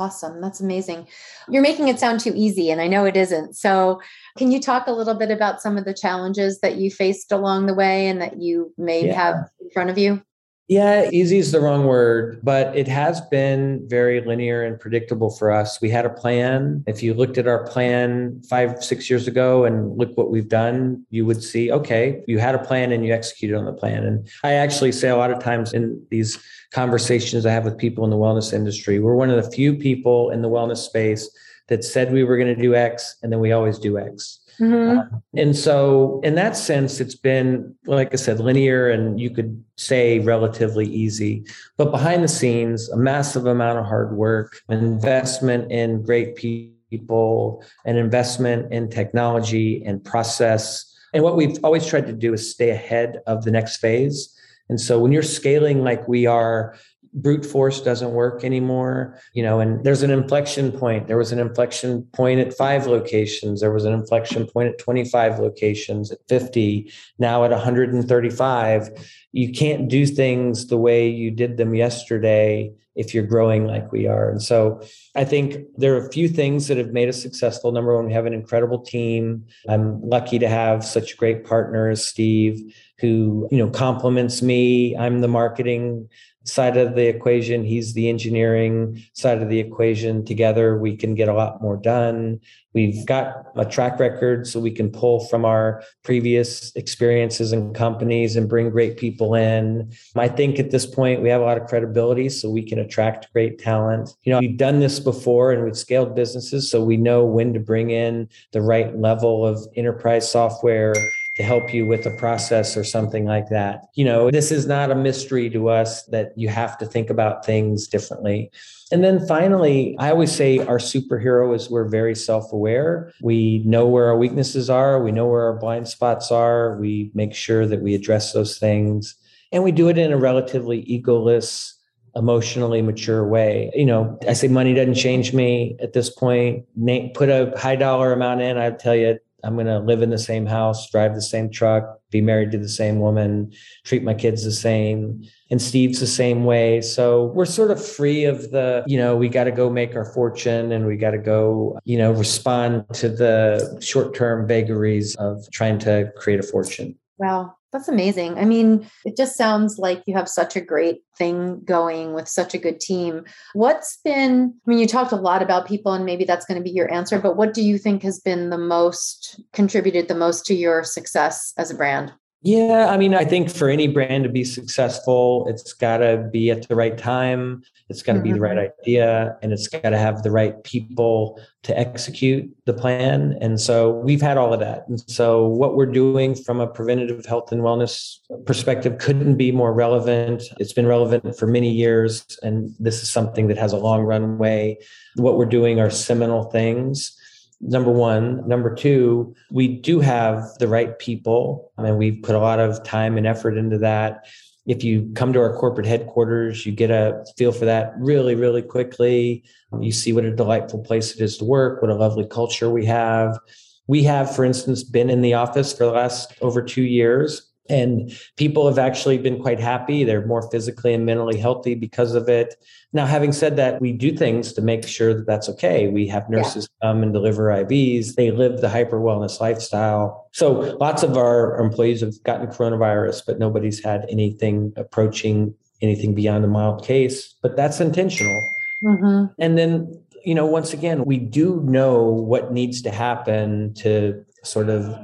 Awesome. 0.00 0.40
That's 0.40 0.60
amazing. 0.60 1.06
You're 1.46 1.60
making 1.62 1.88
it 1.88 2.00
sound 2.00 2.20
too 2.20 2.32
easy, 2.34 2.70
and 2.70 2.80
I 2.80 2.86
know 2.86 3.04
it 3.04 3.18
isn't. 3.18 3.54
So, 3.54 4.00
can 4.38 4.50
you 4.50 4.58
talk 4.58 4.86
a 4.86 4.92
little 4.92 5.12
bit 5.12 5.30
about 5.30 5.60
some 5.60 5.76
of 5.76 5.84
the 5.84 5.92
challenges 5.92 6.60
that 6.60 6.76
you 6.76 6.90
faced 6.90 7.30
along 7.30 7.66
the 7.66 7.74
way 7.74 8.08
and 8.08 8.18
that 8.22 8.40
you 8.40 8.72
may 8.78 9.08
yeah. 9.08 9.14
have 9.14 9.50
in 9.60 9.68
front 9.68 9.90
of 9.90 9.98
you? 9.98 10.22
Yeah, 10.70 11.10
easy 11.10 11.38
is 11.38 11.50
the 11.50 11.58
wrong 11.58 11.84
word, 11.84 12.38
but 12.44 12.76
it 12.76 12.86
has 12.86 13.20
been 13.22 13.82
very 13.88 14.20
linear 14.20 14.62
and 14.62 14.78
predictable 14.78 15.28
for 15.28 15.50
us. 15.50 15.80
We 15.80 15.90
had 15.90 16.06
a 16.06 16.10
plan. 16.10 16.84
If 16.86 17.02
you 17.02 17.12
looked 17.12 17.38
at 17.38 17.48
our 17.48 17.66
plan 17.66 18.40
five, 18.48 18.80
six 18.84 19.10
years 19.10 19.26
ago 19.26 19.64
and 19.64 19.98
look 19.98 20.16
what 20.16 20.30
we've 20.30 20.48
done, 20.48 21.04
you 21.10 21.26
would 21.26 21.42
see, 21.42 21.72
okay, 21.72 22.22
you 22.28 22.38
had 22.38 22.54
a 22.54 22.60
plan 22.60 22.92
and 22.92 23.04
you 23.04 23.12
executed 23.12 23.56
on 23.56 23.64
the 23.64 23.72
plan. 23.72 24.04
And 24.04 24.28
I 24.44 24.52
actually 24.52 24.92
say 24.92 25.08
a 25.08 25.16
lot 25.16 25.32
of 25.32 25.42
times 25.42 25.72
in 25.72 26.00
these 26.08 26.38
conversations 26.70 27.44
I 27.44 27.50
have 27.50 27.64
with 27.64 27.76
people 27.76 28.04
in 28.04 28.10
the 28.10 28.16
wellness 28.16 28.52
industry, 28.52 29.00
we're 29.00 29.16
one 29.16 29.28
of 29.28 29.44
the 29.44 29.50
few 29.50 29.74
people 29.74 30.30
in 30.30 30.40
the 30.40 30.48
wellness 30.48 30.76
space 30.76 31.28
that 31.66 31.82
said 31.82 32.12
we 32.12 32.22
were 32.22 32.36
going 32.36 32.54
to 32.54 32.62
do 32.62 32.76
X 32.76 33.16
and 33.24 33.32
then 33.32 33.40
we 33.40 33.50
always 33.50 33.78
do 33.78 33.98
X. 33.98 34.39
Mm-hmm. 34.60 34.98
Uh, 34.98 35.18
and 35.34 35.56
so, 35.56 36.20
in 36.22 36.34
that 36.34 36.56
sense, 36.56 37.00
it's 37.00 37.14
been, 37.14 37.74
like 37.86 38.12
I 38.12 38.16
said, 38.16 38.40
linear 38.40 38.90
and 38.90 39.18
you 39.18 39.30
could 39.30 39.64
say 39.76 40.18
relatively 40.18 40.86
easy. 40.86 41.44
But 41.78 41.90
behind 41.90 42.22
the 42.22 42.28
scenes, 42.28 42.88
a 42.90 42.96
massive 42.96 43.46
amount 43.46 43.78
of 43.78 43.86
hard 43.86 44.14
work, 44.14 44.60
investment 44.68 45.72
in 45.72 46.02
great 46.02 46.36
people, 46.36 47.64
an 47.86 47.96
investment 47.96 48.70
in 48.72 48.90
technology 48.90 49.82
and 49.84 50.04
process. 50.04 50.86
And 51.14 51.22
what 51.24 51.36
we've 51.36 51.56
always 51.64 51.86
tried 51.86 52.06
to 52.06 52.12
do 52.12 52.34
is 52.34 52.50
stay 52.50 52.70
ahead 52.70 53.20
of 53.26 53.44
the 53.44 53.50
next 53.50 53.78
phase. 53.78 54.36
And 54.68 54.80
so, 54.80 54.98
when 54.98 55.10
you're 55.10 55.22
scaling 55.22 55.82
like 55.82 56.06
we 56.06 56.26
are, 56.26 56.76
brute 57.12 57.44
force 57.44 57.80
doesn't 57.80 58.12
work 58.12 58.44
anymore 58.44 59.18
you 59.34 59.42
know 59.42 59.60
and 59.60 59.84
there's 59.84 60.02
an 60.02 60.10
inflection 60.10 60.72
point. 60.72 61.06
There 61.06 61.16
was 61.16 61.32
an 61.32 61.38
inflection 61.38 62.02
point 62.12 62.40
at 62.40 62.56
five 62.56 62.86
locations. 62.86 63.60
There 63.60 63.72
was 63.72 63.84
an 63.84 63.92
inflection 63.92 64.46
point 64.46 64.68
at 64.68 64.78
25 64.78 65.38
locations 65.38 66.10
at 66.10 66.18
50 66.28 66.92
now 67.18 67.44
at 67.44 67.50
135 67.50 68.90
you 69.32 69.52
can't 69.52 69.88
do 69.88 70.06
things 70.06 70.66
the 70.66 70.76
way 70.76 71.08
you 71.08 71.30
did 71.30 71.56
them 71.56 71.74
yesterday 71.74 72.72
if 72.96 73.14
you're 73.14 73.24
growing 73.24 73.66
like 73.66 73.92
we 73.92 74.06
are. 74.08 74.28
And 74.28 74.42
so 74.42 74.82
i 75.16 75.24
think 75.24 75.56
there 75.76 75.94
are 75.94 76.06
a 76.06 76.12
few 76.12 76.28
things 76.28 76.68
that 76.68 76.76
have 76.78 76.92
made 76.92 77.08
us 77.08 77.20
successful. 77.22 77.72
Number 77.72 77.96
one 77.96 78.06
we 78.06 78.12
have 78.12 78.26
an 78.26 78.34
incredible 78.34 78.80
team. 78.80 79.46
I'm 79.68 80.00
lucky 80.02 80.38
to 80.38 80.48
have 80.48 80.84
such 80.84 81.16
great 81.16 81.44
partners 81.44 82.04
steve 82.04 82.74
who 82.98 83.48
you 83.50 83.58
know 83.58 83.70
complements 83.70 84.42
me. 84.42 84.96
I'm 84.96 85.20
the 85.20 85.28
marketing 85.28 86.08
side 86.50 86.76
of 86.76 86.94
the 86.94 87.06
equation 87.06 87.64
he's 87.64 87.94
the 87.94 88.08
engineering 88.08 89.02
side 89.12 89.42
of 89.42 89.48
the 89.48 89.58
equation. 89.58 90.24
Together 90.24 90.76
we 90.78 90.96
can 90.96 91.14
get 91.14 91.28
a 91.28 91.34
lot 91.34 91.62
more 91.62 91.76
done. 91.76 92.40
We've 92.72 93.04
got 93.04 93.46
a 93.56 93.64
track 93.64 93.98
record 93.98 94.46
so 94.46 94.60
we 94.60 94.70
can 94.70 94.90
pull 94.90 95.26
from 95.26 95.44
our 95.44 95.82
previous 96.04 96.74
experiences 96.76 97.52
and 97.52 97.74
companies 97.74 98.36
and 98.36 98.48
bring 98.48 98.70
great 98.70 98.96
people 98.96 99.34
in. 99.34 99.92
I 100.14 100.28
think 100.28 100.60
at 100.60 100.70
this 100.70 100.86
point 100.86 101.22
we 101.22 101.28
have 101.30 101.40
a 101.40 101.44
lot 101.44 101.60
of 101.60 101.66
credibility 101.66 102.28
so 102.28 102.48
we 102.48 102.62
can 102.62 102.78
attract 102.78 103.32
great 103.32 103.58
talent. 103.58 104.10
You 104.22 104.32
know 104.32 104.40
we've 104.40 104.56
done 104.56 104.80
this 104.80 105.00
before 105.00 105.52
and 105.52 105.64
we've 105.64 105.76
scaled 105.76 106.14
businesses 106.14 106.70
so 106.70 106.82
we 106.82 106.96
know 106.96 107.24
when 107.24 107.52
to 107.54 107.60
bring 107.60 107.90
in 107.90 108.28
the 108.52 108.62
right 108.62 108.96
level 108.96 109.46
of 109.46 109.66
enterprise 109.76 110.30
software 110.30 110.94
to 111.36 111.42
help 111.42 111.72
you 111.72 111.86
with 111.86 112.06
a 112.06 112.10
process 112.10 112.76
or 112.76 112.82
something 112.82 113.24
like 113.24 113.48
that. 113.48 113.86
You 113.94 114.04
know, 114.04 114.30
this 114.30 114.50
is 114.50 114.66
not 114.66 114.90
a 114.90 114.94
mystery 114.94 115.48
to 115.50 115.68
us 115.68 116.04
that 116.06 116.32
you 116.36 116.48
have 116.48 116.76
to 116.78 116.86
think 116.86 117.08
about 117.08 117.46
things 117.46 117.86
differently. 117.86 118.50
And 118.92 119.04
then 119.04 119.24
finally, 119.26 119.96
I 119.98 120.10
always 120.10 120.32
say 120.32 120.58
our 120.58 120.78
superhero 120.78 121.54
is 121.54 121.70
we're 121.70 121.88
very 121.88 122.16
self 122.16 122.52
aware. 122.52 123.12
We 123.22 123.62
know 123.64 123.86
where 123.86 124.06
our 124.06 124.16
weaknesses 124.16 124.68
are, 124.68 125.02
we 125.02 125.12
know 125.12 125.26
where 125.26 125.44
our 125.44 125.58
blind 125.58 125.86
spots 125.86 126.32
are, 126.32 126.76
we 126.78 127.12
make 127.14 127.34
sure 127.34 127.66
that 127.66 127.80
we 127.80 127.94
address 127.94 128.32
those 128.32 128.58
things. 128.58 129.14
And 129.52 129.62
we 129.62 129.72
do 129.72 129.88
it 129.88 129.98
in 129.98 130.12
a 130.12 130.16
relatively 130.16 130.84
egoless, 130.84 131.72
emotionally 132.16 132.82
mature 132.82 133.26
way. 133.26 133.70
You 133.74 133.86
know, 133.86 134.18
I 134.28 134.32
say 134.32 134.48
money 134.48 134.74
doesn't 134.74 134.94
change 134.94 135.32
me 135.32 135.76
at 135.80 135.92
this 135.92 136.10
point. 136.10 136.66
Put 137.14 137.28
a 137.28 137.52
high 137.56 137.76
dollar 137.76 138.12
amount 138.12 138.40
in, 138.40 138.58
I'd 138.58 138.80
tell 138.80 138.96
you 138.96 139.18
I'm 139.44 139.54
going 139.54 139.66
to 139.66 139.78
live 139.78 140.02
in 140.02 140.10
the 140.10 140.18
same 140.18 140.46
house, 140.46 140.90
drive 140.90 141.14
the 141.14 141.22
same 141.22 141.50
truck, 141.50 142.00
be 142.10 142.20
married 142.20 142.50
to 142.52 142.58
the 142.58 142.68
same 142.68 143.00
woman, 143.00 143.52
treat 143.84 144.02
my 144.02 144.14
kids 144.14 144.44
the 144.44 144.52
same. 144.52 145.24
And 145.50 145.60
Steve's 145.60 146.00
the 146.00 146.06
same 146.06 146.44
way. 146.44 146.80
So 146.80 147.26
we're 147.26 147.44
sort 147.44 147.70
of 147.70 147.84
free 147.84 148.24
of 148.24 148.50
the, 148.50 148.84
you 148.86 148.98
know, 148.98 149.16
we 149.16 149.28
got 149.28 149.44
to 149.44 149.52
go 149.52 149.70
make 149.70 149.96
our 149.96 150.04
fortune 150.04 150.72
and 150.72 150.86
we 150.86 150.96
got 150.96 151.10
to 151.12 151.18
go, 151.18 151.78
you 151.84 151.98
know, 151.98 152.12
respond 152.12 152.84
to 152.94 153.08
the 153.08 153.78
short 153.80 154.14
term 154.14 154.46
vagaries 154.46 155.14
of 155.16 155.48
trying 155.52 155.78
to 155.80 156.12
create 156.16 156.40
a 156.40 156.44
fortune. 156.44 156.98
Wow. 157.18 157.56
That's 157.72 157.88
amazing. 157.88 158.36
I 158.36 158.44
mean, 158.44 158.90
it 159.04 159.16
just 159.16 159.36
sounds 159.36 159.78
like 159.78 160.02
you 160.06 160.14
have 160.14 160.28
such 160.28 160.56
a 160.56 160.60
great 160.60 161.02
thing 161.16 161.60
going 161.64 162.14
with 162.14 162.28
such 162.28 162.52
a 162.52 162.58
good 162.58 162.80
team. 162.80 163.24
What's 163.52 163.98
been, 164.04 164.54
I 164.66 164.70
mean, 164.70 164.80
you 164.80 164.88
talked 164.88 165.12
a 165.12 165.16
lot 165.16 165.40
about 165.40 165.68
people, 165.68 165.92
and 165.92 166.04
maybe 166.04 166.24
that's 166.24 166.46
going 166.46 166.58
to 166.58 166.64
be 166.64 166.70
your 166.70 166.92
answer, 166.92 167.20
but 167.20 167.36
what 167.36 167.54
do 167.54 167.62
you 167.62 167.78
think 167.78 168.02
has 168.02 168.18
been 168.18 168.50
the 168.50 168.58
most 168.58 169.40
contributed 169.52 170.08
the 170.08 170.16
most 170.16 170.46
to 170.46 170.54
your 170.54 170.82
success 170.82 171.52
as 171.56 171.70
a 171.70 171.76
brand? 171.76 172.12
Yeah, 172.42 172.88
I 172.88 172.96
mean, 172.96 173.14
I 173.14 173.26
think 173.26 173.50
for 173.50 173.68
any 173.68 173.86
brand 173.86 174.24
to 174.24 174.30
be 174.30 174.44
successful, 174.44 175.46
it's 175.46 175.74
got 175.74 175.98
to 175.98 176.26
be 176.32 176.50
at 176.50 176.66
the 176.68 176.74
right 176.74 176.96
time. 176.96 177.62
It's 177.90 178.02
got 178.02 178.14
to 178.14 178.18
mm-hmm. 178.20 178.28
be 178.28 178.32
the 178.32 178.40
right 178.40 178.56
mm-hmm. 178.56 178.80
idea 178.80 179.36
and 179.42 179.52
it's 179.52 179.68
got 179.68 179.90
to 179.90 179.98
have 179.98 180.22
the 180.22 180.30
right 180.30 180.62
people 180.64 181.38
to 181.64 181.78
execute 181.78 182.50
the 182.64 182.72
plan. 182.72 183.36
And 183.42 183.60
so 183.60 183.90
we've 183.90 184.22
had 184.22 184.38
all 184.38 184.54
of 184.54 184.60
that. 184.60 184.88
And 184.88 184.98
so 185.10 185.46
what 185.48 185.76
we're 185.76 185.84
doing 185.84 186.34
from 186.34 186.60
a 186.60 186.66
preventative 186.66 187.26
health 187.26 187.52
and 187.52 187.60
wellness 187.60 188.16
perspective 188.46 188.96
couldn't 188.96 189.36
be 189.36 189.52
more 189.52 189.74
relevant. 189.74 190.44
It's 190.58 190.72
been 190.72 190.86
relevant 190.86 191.38
for 191.38 191.46
many 191.46 191.70
years. 191.70 192.24
And 192.42 192.74
this 192.78 193.02
is 193.02 193.10
something 193.10 193.48
that 193.48 193.58
has 193.58 193.74
a 193.74 193.76
long 193.76 194.00
runway. 194.00 194.78
What 195.16 195.36
we're 195.36 195.44
doing 195.44 195.78
are 195.78 195.90
seminal 195.90 196.44
things 196.44 197.19
number 197.60 197.90
one. 197.90 198.46
Number 198.48 198.74
two, 198.74 199.34
we 199.50 199.68
do 199.68 200.00
have 200.00 200.42
the 200.58 200.68
right 200.68 200.98
people, 200.98 201.72
and 201.78 201.98
we've 201.98 202.22
put 202.22 202.34
a 202.34 202.40
lot 202.40 202.58
of 202.58 202.82
time 202.84 203.16
and 203.16 203.26
effort 203.26 203.56
into 203.56 203.78
that. 203.78 204.26
If 204.66 204.84
you 204.84 205.10
come 205.14 205.32
to 205.32 205.40
our 205.40 205.56
corporate 205.56 205.86
headquarters, 205.86 206.64
you 206.64 206.72
get 206.72 206.90
a 206.90 207.24
feel 207.36 207.52
for 207.52 207.64
that 207.64 207.92
really, 207.98 208.34
really 208.34 208.62
quickly. 208.62 209.44
You 209.80 209.92
see 209.92 210.12
what 210.12 210.24
a 210.24 210.34
delightful 210.34 210.80
place 210.80 211.14
it 211.14 211.20
is 211.20 211.38
to 211.38 211.44
work, 211.44 211.82
what 211.82 211.90
a 211.90 211.94
lovely 211.94 212.26
culture 212.26 212.70
we 212.70 212.86
have. 212.86 213.38
We 213.86 214.04
have, 214.04 214.34
for 214.34 214.44
instance, 214.44 214.84
been 214.84 215.10
in 215.10 215.22
the 215.22 215.34
office 215.34 215.72
for 215.72 215.84
the 215.84 215.92
last 215.92 216.34
over 216.40 216.62
two 216.62 216.82
years 216.82 217.49
and 217.70 218.12
people 218.36 218.66
have 218.66 218.78
actually 218.78 219.18
been 219.18 219.40
quite 219.40 219.60
happy. 219.60 220.04
They're 220.04 220.26
more 220.26 220.48
physically 220.50 220.92
and 220.92 221.06
mentally 221.06 221.38
healthy 221.38 221.74
because 221.74 222.14
of 222.14 222.28
it. 222.28 222.56
Now, 222.92 223.06
having 223.06 223.32
said 223.32 223.56
that, 223.56 223.80
we 223.80 223.92
do 223.92 224.16
things 224.16 224.52
to 224.54 224.60
make 224.60 224.86
sure 224.86 225.14
that 225.14 225.26
that's 225.26 225.48
okay. 225.50 225.88
We 225.88 226.08
have 226.08 226.28
nurses 226.28 226.68
yeah. 226.82 226.88
come 226.88 227.02
and 227.02 227.12
deliver 227.12 227.44
IVs. 227.44 228.16
They 228.16 228.32
live 228.32 228.60
the 228.60 228.68
hyper 228.68 228.98
wellness 228.98 229.40
lifestyle. 229.40 230.28
So 230.32 230.76
lots 230.80 231.04
of 231.04 231.16
our 231.16 231.56
employees 231.60 232.00
have 232.00 232.20
gotten 232.24 232.48
coronavirus, 232.48 233.22
but 233.26 233.38
nobody's 233.38 233.82
had 233.82 234.06
anything 234.10 234.72
approaching 234.76 235.54
anything 235.82 236.14
beyond 236.14 236.44
a 236.44 236.48
mild 236.48 236.84
case. 236.84 237.34
But 237.42 237.56
that's 237.56 237.80
intentional. 237.80 238.42
Mm-hmm. 238.84 239.32
And 239.38 239.56
then, 239.56 240.02
you 240.24 240.34
know, 240.34 240.46
once 240.46 240.72
again, 240.72 241.04
we 241.04 241.18
do 241.18 241.60
know 241.62 242.02
what 242.02 242.52
needs 242.52 242.82
to 242.82 242.90
happen 242.90 243.74
to 243.74 244.24
sort 244.42 244.68
of 244.68 244.94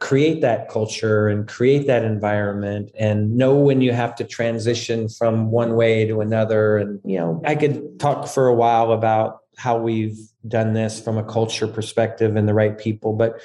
create 0.00 0.40
that 0.42 0.68
culture 0.68 1.28
and 1.28 1.48
create 1.48 1.86
that 1.86 2.04
environment 2.04 2.90
and 2.98 3.36
know 3.36 3.54
when 3.54 3.80
you 3.80 3.92
have 3.92 4.14
to 4.16 4.24
transition 4.24 5.08
from 5.08 5.50
one 5.50 5.74
way 5.74 6.06
to 6.06 6.20
another. 6.20 6.76
And, 6.76 7.00
you 7.04 7.18
know, 7.18 7.42
I 7.44 7.54
could 7.54 7.98
talk 7.98 8.28
for 8.28 8.46
a 8.48 8.54
while 8.54 8.92
about 8.92 9.40
how 9.56 9.76
we've 9.76 10.18
done 10.46 10.72
this 10.72 11.00
from 11.00 11.18
a 11.18 11.24
culture 11.24 11.66
perspective 11.66 12.36
and 12.36 12.48
the 12.48 12.54
right 12.54 12.78
people, 12.78 13.12
but 13.12 13.40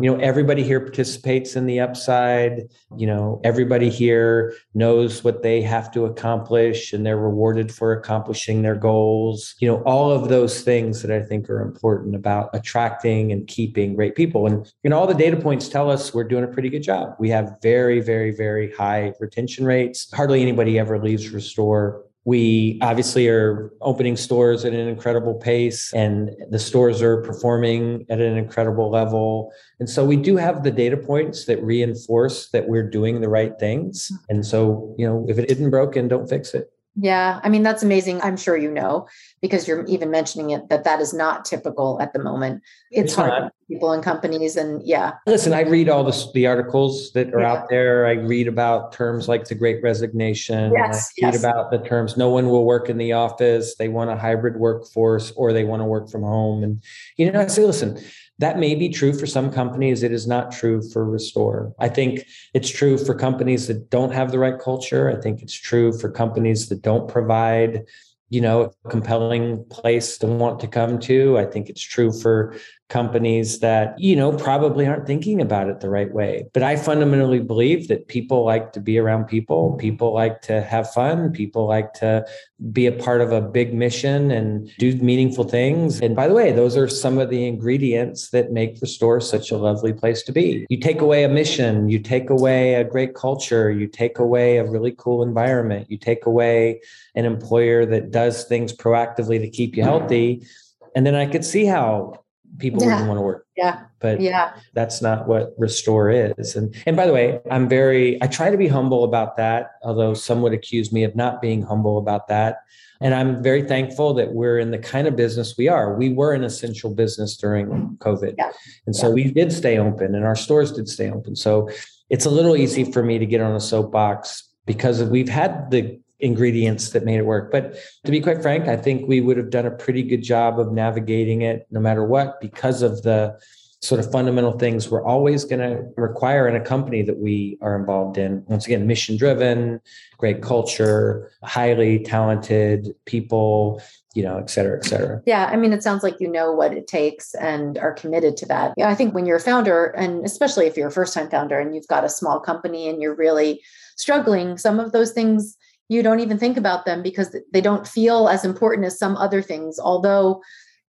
you 0.00 0.10
know 0.10 0.20
everybody 0.20 0.62
here 0.62 0.80
participates 0.80 1.56
in 1.56 1.66
the 1.66 1.80
upside. 1.80 2.68
You 2.96 3.06
know 3.06 3.40
everybody 3.44 3.88
here 3.88 4.54
knows 4.74 5.24
what 5.24 5.42
they 5.42 5.62
have 5.62 5.90
to 5.92 6.04
accomplish 6.04 6.92
and 6.92 7.04
they're 7.04 7.18
rewarded 7.18 7.72
for 7.72 7.92
accomplishing 7.92 8.62
their 8.62 8.74
goals. 8.74 9.54
You 9.60 9.68
know 9.68 9.82
all 9.84 10.10
of 10.10 10.28
those 10.28 10.62
things 10.62 11.02
that 11.02 11.10
i 11.10 11.22
think 11.22 11.48
are 11.48 11.62
important 11.62 12.14
about 12.14 12.50
attracting 12.52 13.32
and 13.32 13.46
keeping 13.46 13.94
great 13.94 14.14
people. 14.14 14.46
And 14.46 14.70
you 14.82 14.90
know 14.90 14.98
all 14.98 15.06
the 15.06 15.14
data 15.14 15.36
points 15.36 15.68
tell 15.68 15.90
us 15.90 16.12
we're 16.12 16.24
doing 16.24 16.44
a 16.44 16.48
pretty 16.48 16.68
good 16.68 16.82
job. 16.82 17.14
We 17.18 17.30
have 17.30 17.56
very 17.62 18.00
very 18.00 18.32
very 18.32 18.72
high 18.72 19.12
retention 19.18 19.64
rates. 19.64 20.12
Hardly 20.12 20.42
anybody 20.42 20.78
ever 20.78 20.98
leaves 20.98 21.30
restore 21.30 22.05
we 22.26 22.76
obviously 22.82 23.28
are 23.28 23.72
opening 23.80 24.16
stores 24.16 24.64
at 24.64 24.72
an 24.72 24.88
incredible 24.88 25.34
pace 25.34 25.92
and 25.94 26.30
the 26.50 26.58
stores 26.58 27.00
are 27.00 27.22
performing 27.22 28.04
at 28.10 28.20
an 28.20 28.36
incredible 28.36 28.90
level. 28.90 29.52
And 29.78 29.88
so 29.88 30.04
we 30.04 30.16
do 30.16 30.36
have 30.36 30.64
the 30.64 30.72
data 30.72 30.96
points 30.96 31.44
that 31.44 31.62
reinforce 31.62 32.48
that 32.48 32.68
we're 32.68 32.90
doing 32.90 33.20
the 33.20 33.28
right 33.28 33.52
things. 33.60 34.10
Mm-hmm. 34.12 34.24
And 34.28 34.44
so, 34.44 34.92
you 34.98 35.06
know, 35.06 35.24
if 35.28 35.38
it 35.38 35.48
isn't 35.48 35.70
broken, 35.70 36.08
don't 36.08 36.28
fix 36.28 36.52
it. 36.52 36.68
Yeah, 36.98 37.40
I 37.42 37.50
mean 37.50 37.62
that's 37.62 37.82
amazing. 37.82 38.22
I'm 38.22 38.38
sure 38.38 38.56
you 38.56 38.70
know 38.70 39.06
because 39.42 39.68
you're 39.68 39.84
even 39.84 40.10
mentioning 40.10 40.50
it 40.50 40.70
that 40.70 40.84
that 40.84 41.00
is 41.00 41.12
not 41.12 41.44
typical 41.44 42.00
at 42.00 42.14
the 42.14 42.18
moment. 42.18 42.62
It's, 42.90 43.12
it's 43.12 43.14
hard 43.14 43.50
people 43.68 43.92
and 43.92 44.02
companies 44.02 44.56
and 44.56 44.82
yeah. 44.82 45.12
Listen, 45.26 45.52
I 45.52 45.62
read 45.62 45.90
all 45.90 46.04
the 46.04 46.30
the 46.32 46.46
articles 46.46 47.12
that 47.12 47.34
are 47.34 47.40
yeah. 47.40 47.52
out 47.52 47.68
there. 47.68 48.06
I 48.06 48.12
read 48.12 48.48
about 48.48 48.92
terms 48.92 49.28
like 49.28 49.44
the 49.44 49.54
great 49.54 49.82
resignation. 49.82 50.72
Yes, 50.72 51.12
I 51.22 51.26
read 51.26 51.34
yes. 51.34 51.44
about 51.44 51.70
the 51.70 51.78
terms 51.78 52.16
no 52.16 52.30
one 52.30 52.48
will 52.48 52.64
work 52.64 52.88
in 52.88 52.96
the 52.96 53.12
office, 53.12 53.74
they 53.76 53.88
want 53.88 54.10
a 54.10 54.16
hybrid 54.16 54.56
workforce 54.56 55.32
or 55.32 55.52
they 55.52 55.64
want 55.64 55.80
to 55.80 55.86
work 55.86 56.08
from 56.08 56.22
home 56.22 56.62
and 56.62 56.82
you 57.16 57.30
know 57.30 57.40
I 57.40 57.46
say 57.48 57.64
listen, 57.64 57.98
that 58.38 58.58
may 58.58 58.74
be 58.74 58.88
true 58.88 59.12
for 59.12 59.26
some 59.26 59.50
companies. 59.50 60.02
It 60.02 60.12
is 60.12 60.26
not 60.26 60.52
true 60.52 60.82
for 60.90 61.04
Restore. 61.04 61.72
I 61.78 61.88
think 61.88 62.26
it's 62.52 62.68
true 62.68 62.98
for 62.98 63.14
companies 63.14 63.66
that 63.68 63.90
don't 63.90 64.12
have 64.12 64.30
the 64.30 64.38
right 64.38 64.58
culture. 64.58 65.10
I 65.10 65.20
think 65.20 65.42
it's 65.42 65.54
true 65.54 65.96
for 65.98 66.10
companies 66.10 66.68
that 66.68 66.82
don't 66.82 67.08
provide 67.08 67.86
you 68.28 68.40
know, 68.40 68.72
a 68.84 68.88
compelling 68.88 69.64
place 69.66 70.18
to 70.18 70.26
want 70.26 70.58
to 70.60 70.66
come 70.66 70.98
to. 70.98 71.38
I 71.38 71.44
think 71.44 71.68
it's 71.68 71.82
true 71.82 72.12
for 72.12 72.56
companies 72.88 73.58
that, 73.58 73.98
you 73.98 74.14
know, 74.14 74.32
probably 74.32 74.86
aren't 74.86 75.06
thinking 75.06 75.40
about 75.40 75.68
it 75.68 75.80
the 75.80 75.90
right 75.90 76.12
way. 76.12 76.46
But 76.52 76.62
I 76.62 76.76
fundamentally 76.76 77.40
believe 77.40 77.88
that 77.88 78.06
people 78.06 78.44
like 78.44 78.72
to 78.74 78.80
be 78.80 78.96
around 78.96 79.24
people, 79.24 79.72
people 79.74 80.14
like 80.14 80.40
to 80.42 80.62
have 80.62 80.92
fun, 80.92 81.32
people 81.32 81.66
like 81.66 81.92
to 81.94 82.24
be 82.72 82.86
a 82.86 82.92
part 82.92 83.20
of 83.20 83.32
a 83.32 83.40
big 83.40 83.74
mission 83.74 84.30
and 84.30 84.70
do 84.78 84.96
meaningful 84.98 85.44
things. 85.44 86.00
And 86.00 86.14
by 86.14 86.28
the 86.28 86.34
way, 86.34 86.52
those 86.52 86.76
are 86.76 86.86
some 86.86 87.18
of 87.18 87.28
the 87.28 87.46
ingredients 87.46 88.30
that 88.30 88.52
make 88.52 88.78
Restore 88.80 89.20
such 89.20 89.50
a 89.50 89.56
lovely 89.56 89.92
place 89.92 90.22
to 90.22 90.32
be. 90.32 90.64
You 90.68 90.78
take 90.78 91.00
away 91.00 91.24
a 91.24 91.28
mission, 91.28 91.88
you 91.88 91.98
take 91.98 92.30
away 92.30 92.74
a 92.74 92.84
great 92.84 93.14
culture, 93.14 93.70
you 93.70 93.88
take 93.88 94.20
away 94.20 94.58
a 94.58 94.64
really 94.64 94.94
cool 94.96 95.24
environment, 95.24 95.90
you 95.90 95.98
take 95.98 96.24
away 96.26 96.80
an 97.16 97.24
employer 97.24 97.84
that 97.86 98.12
does 98.12 98.44
things 98.44 98.72
proactively 98.72 99.40
to 99.40 99.50
keep 99.50 99.76
you 99.76 99.82
healthy. 99.82 100.46
And 100.94 101.04
then 101.04 101.16
I 101.16 101.26
could 101.26 101.44
see 101.44 101.64
how 101.66 102.22
people 102.58 102.82
yeah. 102.82 102.88
wouldn't 102.88 103.08
want 103.08 103.18
to 103.18 103.22
work. 103.22 103.46
Yeah. 103.56 103.84
But 104.00 104.20
yeah, 104.20 104.54
that's 104.74 105.00
not 105.00 105.26
what 105.26 105.54
restore 105.58 106.10
is. 106.10 106.56
And 106.56 106.74
and 106.86 106.96
by 106.96 107.06
the 107.06 107.12
way, 107.12 107.40
I'm 107.50 107.68
very 107.68 108.22
I 108.22 108.26
try 108.26 108.50
to 108.50 108.56
be 108.56 108.68
humble 108.68 109.04
about 109.04 109.36
that, 109.36 109.72
although 109.82 110.14
some 110.14 110.42
would 110.42 110.52
accuse 110.52 110.92
me 110.92 111.04
of 111.04 111.16
not 111.16 111.40
being 111.40 111.62
humble 111.62 111.98
about 111.98 112.28
that. 112.28 112.58
And 113.00 113.14
I'm 113.14 113.42
very 113.42 113.62
thankful 113.62 114.14
that 114.14 114.32
we're 114.32 114.58
in 114.58 114.70
the 114.70 114.78
kind 114.78 115.06
of 115.06 115.16
business 115.16 115.56
we 115.58 115.68
are. 115.68 115.94
We 115.94 116.10
were 116.10 116.32
an 116.32 116.44
essential 116.44 116.94
business 116.94 117.36
during 117.36 117.96
COVID. 117.98 118.34
Yeah. 118.38 118.52
And 118.86 118.96
so 118.96 119.08
yeah. 119.08 119.14
we 119.14 119.30
did 119.30 119.52
stay 119.52 119.78
open 119.78 120.14
and 120.14 120.24
our 120.24 120.36
stores 120.36 120.72
did 120.72 120.88
stay 120.88 121.10
open. 121.10 121.36
So 121.36 121.68
it's 122.08 122.24
a 122.24 122.30
little 122.30 122.56
easy 122.56 122.90
for 122.90 123.02
me 123.02 123.18
to 123.18 123.26
get 123.26 123.40
on 123.40 123.54
a 123.54 123.60
soapbox 123.60 124.48
because 124.64 125.02
we've 125.02 125.28
had 125.28 125.70
the 125.70 126.00
ingredients 126.20 126.90
that 126.90 127.04
made 127.04 127.18
it 127.18 127.26
work. 127.26 127.52
But 127.52 127.76
to 128.04 128.10
be 128.10 128.20
quite 128.20 128.42
frank, 128.42 128.68
I 128.68 128.76
think 128.76 129.08
we 129.08 129.20
would 129.20 129.36
have 129.36 129.50
done 129.50 129.66
a 129.66 129.70
pretty 129.70 130.02
good 130.02 130.22
job 130.22 130.58
of 130.58 130.72
navigating 130.72 131.42
it 131.42 131.66
no 131.70 131.80
matter 131.80 132.04
what 132.04 132.40
because 132.40 132.82
of 132.82 133.02
the 133.02 133.38
sort 133.82 134.00
of 134.00 134.10
fundamental 134.10 134.52
things 134.52 134.88
we're 134.88 135.04
always 135.04 135.44
going 135.44 135.60
to 135.60 135.84
require 135.96 136.48
in 136.48 136.56
a 136.56 136.60
company 136.60 137.02
that 137.02 137.18
we 137.18 137.58
are 137.60 137.78
involved 137.78 138.16
in. 138.16 138.42
Once 138.46 138.66
again, 138.66 138.86
mission 138.86 139.16
driven, 139.18 139.80
great 140.16 140.40
culture, 140.42 141.30
highly 141.42 141.98
talented 141.98 142.94
people, 143.04 143.80
you 144.14 144.22
know, 144.22 144.38
et 144.38 144.48
cetera, 144.48 144.78
et 144.78 144.84
cetera. 144.86 145.22
Yeah. 145.26 145.46
I 145.52 145.56
mean, 145.56 145.74
it 145.74 145.82
sounds 145.82 146.02
like 146.02 146.20
you 146.20 146.28
know 146.28 146.52
what 146.52 146.72
it 146.72 146.86
takes 146.86 147.34
and 147.34 147.76
are 147.76 147.92
committed 147.92 148.36
to 148.38 148.46
that. 148.46 148.72
Yeah. 148.78 148.88
I 148.88 148.94
think 148.94 149.14
when 149.14 149.26
you're 149.26 149.36
a 149.36 149.40
founder, 149.40 149.86
and 149.88 150.24
especially 150.24 150.66
if 150.66 150.76
you're 150.76 150.88
a 150.88 150.92
first 150.92 151.12
time 151.12 151.28
founder 151.28 151.58
and 151.58 151.74
you've 151.74 151.86
got 151.86 152.02
a 152.02 152.08
small 152.08 152.40
company 152.40 152.88
and 152.88 153.02
you're 153.02 153.14
really 153.14 153.62
struggling, 153.96 154.56
some 154.56 154.80
of 154.80 154.92
those 154.92 155.12
things 155.12 155.56
you 155.88 156.02
don't 156.02 156.20
even 156.20 156.38
think 156.38 156.56
about 156.56 156.84
them 156.84 157.02
because 157.02 157.34
they 157.52 157.60
don't 157.60 157.86
feel 157.86 158.28
as 158.28 158.44
important 158.44 158.86
as 158.86 158.98
some 158.98 159.16
other 159.16 159.42
things. 159.42 159.78
Although, 159.78 160.42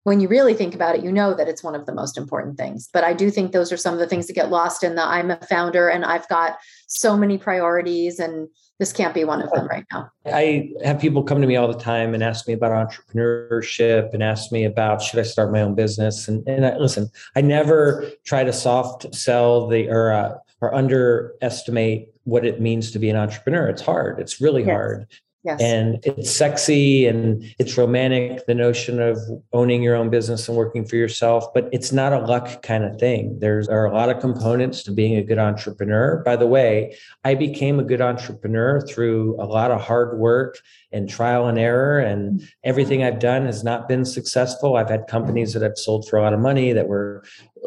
when 0.03 0.21
you 0.21 0.29
really 0.29 0.53
think 0.53 0.73
about 0.73 0.95
it, 0.95 1.03
you 1.03 1.11
know 1.11 1.33
that 1.33 1.49
it's 1.49 1.63
one 1.63 1.75
of 1.75 1.85
the 1.85 1.93
most 1.93 2.17
important 2.17 2.57
things. 2.57 2.87
But 2.93 3.03
I 3.03 3.13
do 3.13 3.29
think 3.29 3.51
those 3.51 3.73
are 3.73 3.77
some 3.77 3.93
of 3.93 3.99
the 3.99 4.07
things 4.07 4.27
that 4.27 4.33
get 4.33 4.49
lost 4.49 4.81
in 4.81 4.95
the 4.95 5.03
I'm 5.03 5.31
a 5.31 5.37
founder 5.49 5.89
and 5.89 6.05
I've 6.05 6.27
got 6.29 6.57
so 6.87 7.17
many 7.17 7.37
priorities 7.37 8.17
and 8.17 8.47
this 8.79 8.93
can't 8.93 9.13
be 9.13 9.25
one 9.25 9.41
of 9.41 9.51
them 9.51 9.67
right 9.67 9.85
now. 9.91 10.09
I 10.25 10.71
have 10.83 11.01
people 11.01 11.23
come 11.23 11.41
to 11.41 11.47
me 11.47 11.57
all 11.57 11.67
the 11.67 11.77
time 11.77 12.13
and 12.13 12.23
ask 12.23 12.47
me 12.47 12.53
about 12.53 12.71
entrepreneurship 12.71 14.13
and 14.13 14.23
ask 14.23 14.49
me 14.49 14.63
about 14.63 15.01
should 15.01 15.19
I 15.19 15.23
start 15.23 15.51
my 15.51 15.61
own 15.61 15.75
business? 15.75 16.27
And, 16.29 16.47
and 16.47 16.65
I, 16.65 16.77
listen, 16.77 17.09
I 17.35 17.41
never 17.41 18.09
try 18.23 18.45
to 18.45 18.53
soft 18.53 19.13
sell 19.13 19.67
the 19.67 19.89
or 19.89 20.13
uh, 20.13 20.35
or 20.61 20.73
underestimate 20.73 22.09
what 22.27 22.45
it 22.45 22.59
means 22.59 22.91
to 22.91 22.99
be 22.99 23.09
an 23.09 23.15
entrepreneur. 23.15 23.69
It's 23.69 23.81
hard. 23.81 24.19
It's 24.19 24.41
really 24.41 24.63
yes. 24.63 24.69
hard. 24.69 25.07
Yes. 25.45 25.61
And 25.61 25.99
it's 26.03 26.29
sexy 26.29 27.05
and 27.05 27.41
it's 27.57 27.77
romantic, 27.77 28.45
the 28.47 28.53
notion 28.53 28.99
of 28.99 29.17
owning 29.53 29.81
your 29.81 29.95
own 29.95 30.09
business 30.09 30.45
and 30.49 30.57
working 30.57 30.85
for 30.85 30.97
yourself, 30.97 31.45
but 31.53 31.69
it's 31.71 31.93
not 31.93 32.11
a 32.11 32.19
luck 32.19 32.61
kind 32.63 32.83
of 32.83 32.99
thing. 32.99 33.37
There's 33.39 33.69
are 33.69 33.85
a 33.85 33.93
lot 33.93 34.09
of 34.09 34.19
components 34.19 34.83
to 34.83 34.91
being 34.91 35.15
a 35.15 35.23
good 35.23 35.37
entrepreneur. 35.37 36.21
By 36.25 36.35
the 36.35 36.47
way, 36.47 36.97
I 37.23 37.35
became 37.35 37.79
a 37.79 37.85
good 37.85 38.01
entrepreneur 38.01 38.81
through 38.81 39.41
a 39.41 39.45
lot 39.45 39.71
of 39.71 39.79
hard 39.79 40.19
work 40.19 40.57
and 40.91 41.07
trial 41.07 41.47
and 41.47 41.57
error. 41.57 41.99
And 41.99 42.41
mm-hmm. 42.41 42.45
everything 42.65 43.03
I've 43.03 43.19
done 43.19 43.45
has 43.45 43.63
not 43.63 43.87
been 43.87 44.03
successful. 44.03 44.75
I've 44.75 44.89
had 44.89 45.07
companies 45.07 45.53
that 45.53 45.63
I've 45.63 45.77
sold 45.77 46.09
for 46.09 46.19
a 46.19 46.23
lot 46.23 46.33
of 46.33 46.41
money 46.41 46.73
that 46.73 46.89
were 46.89 47.23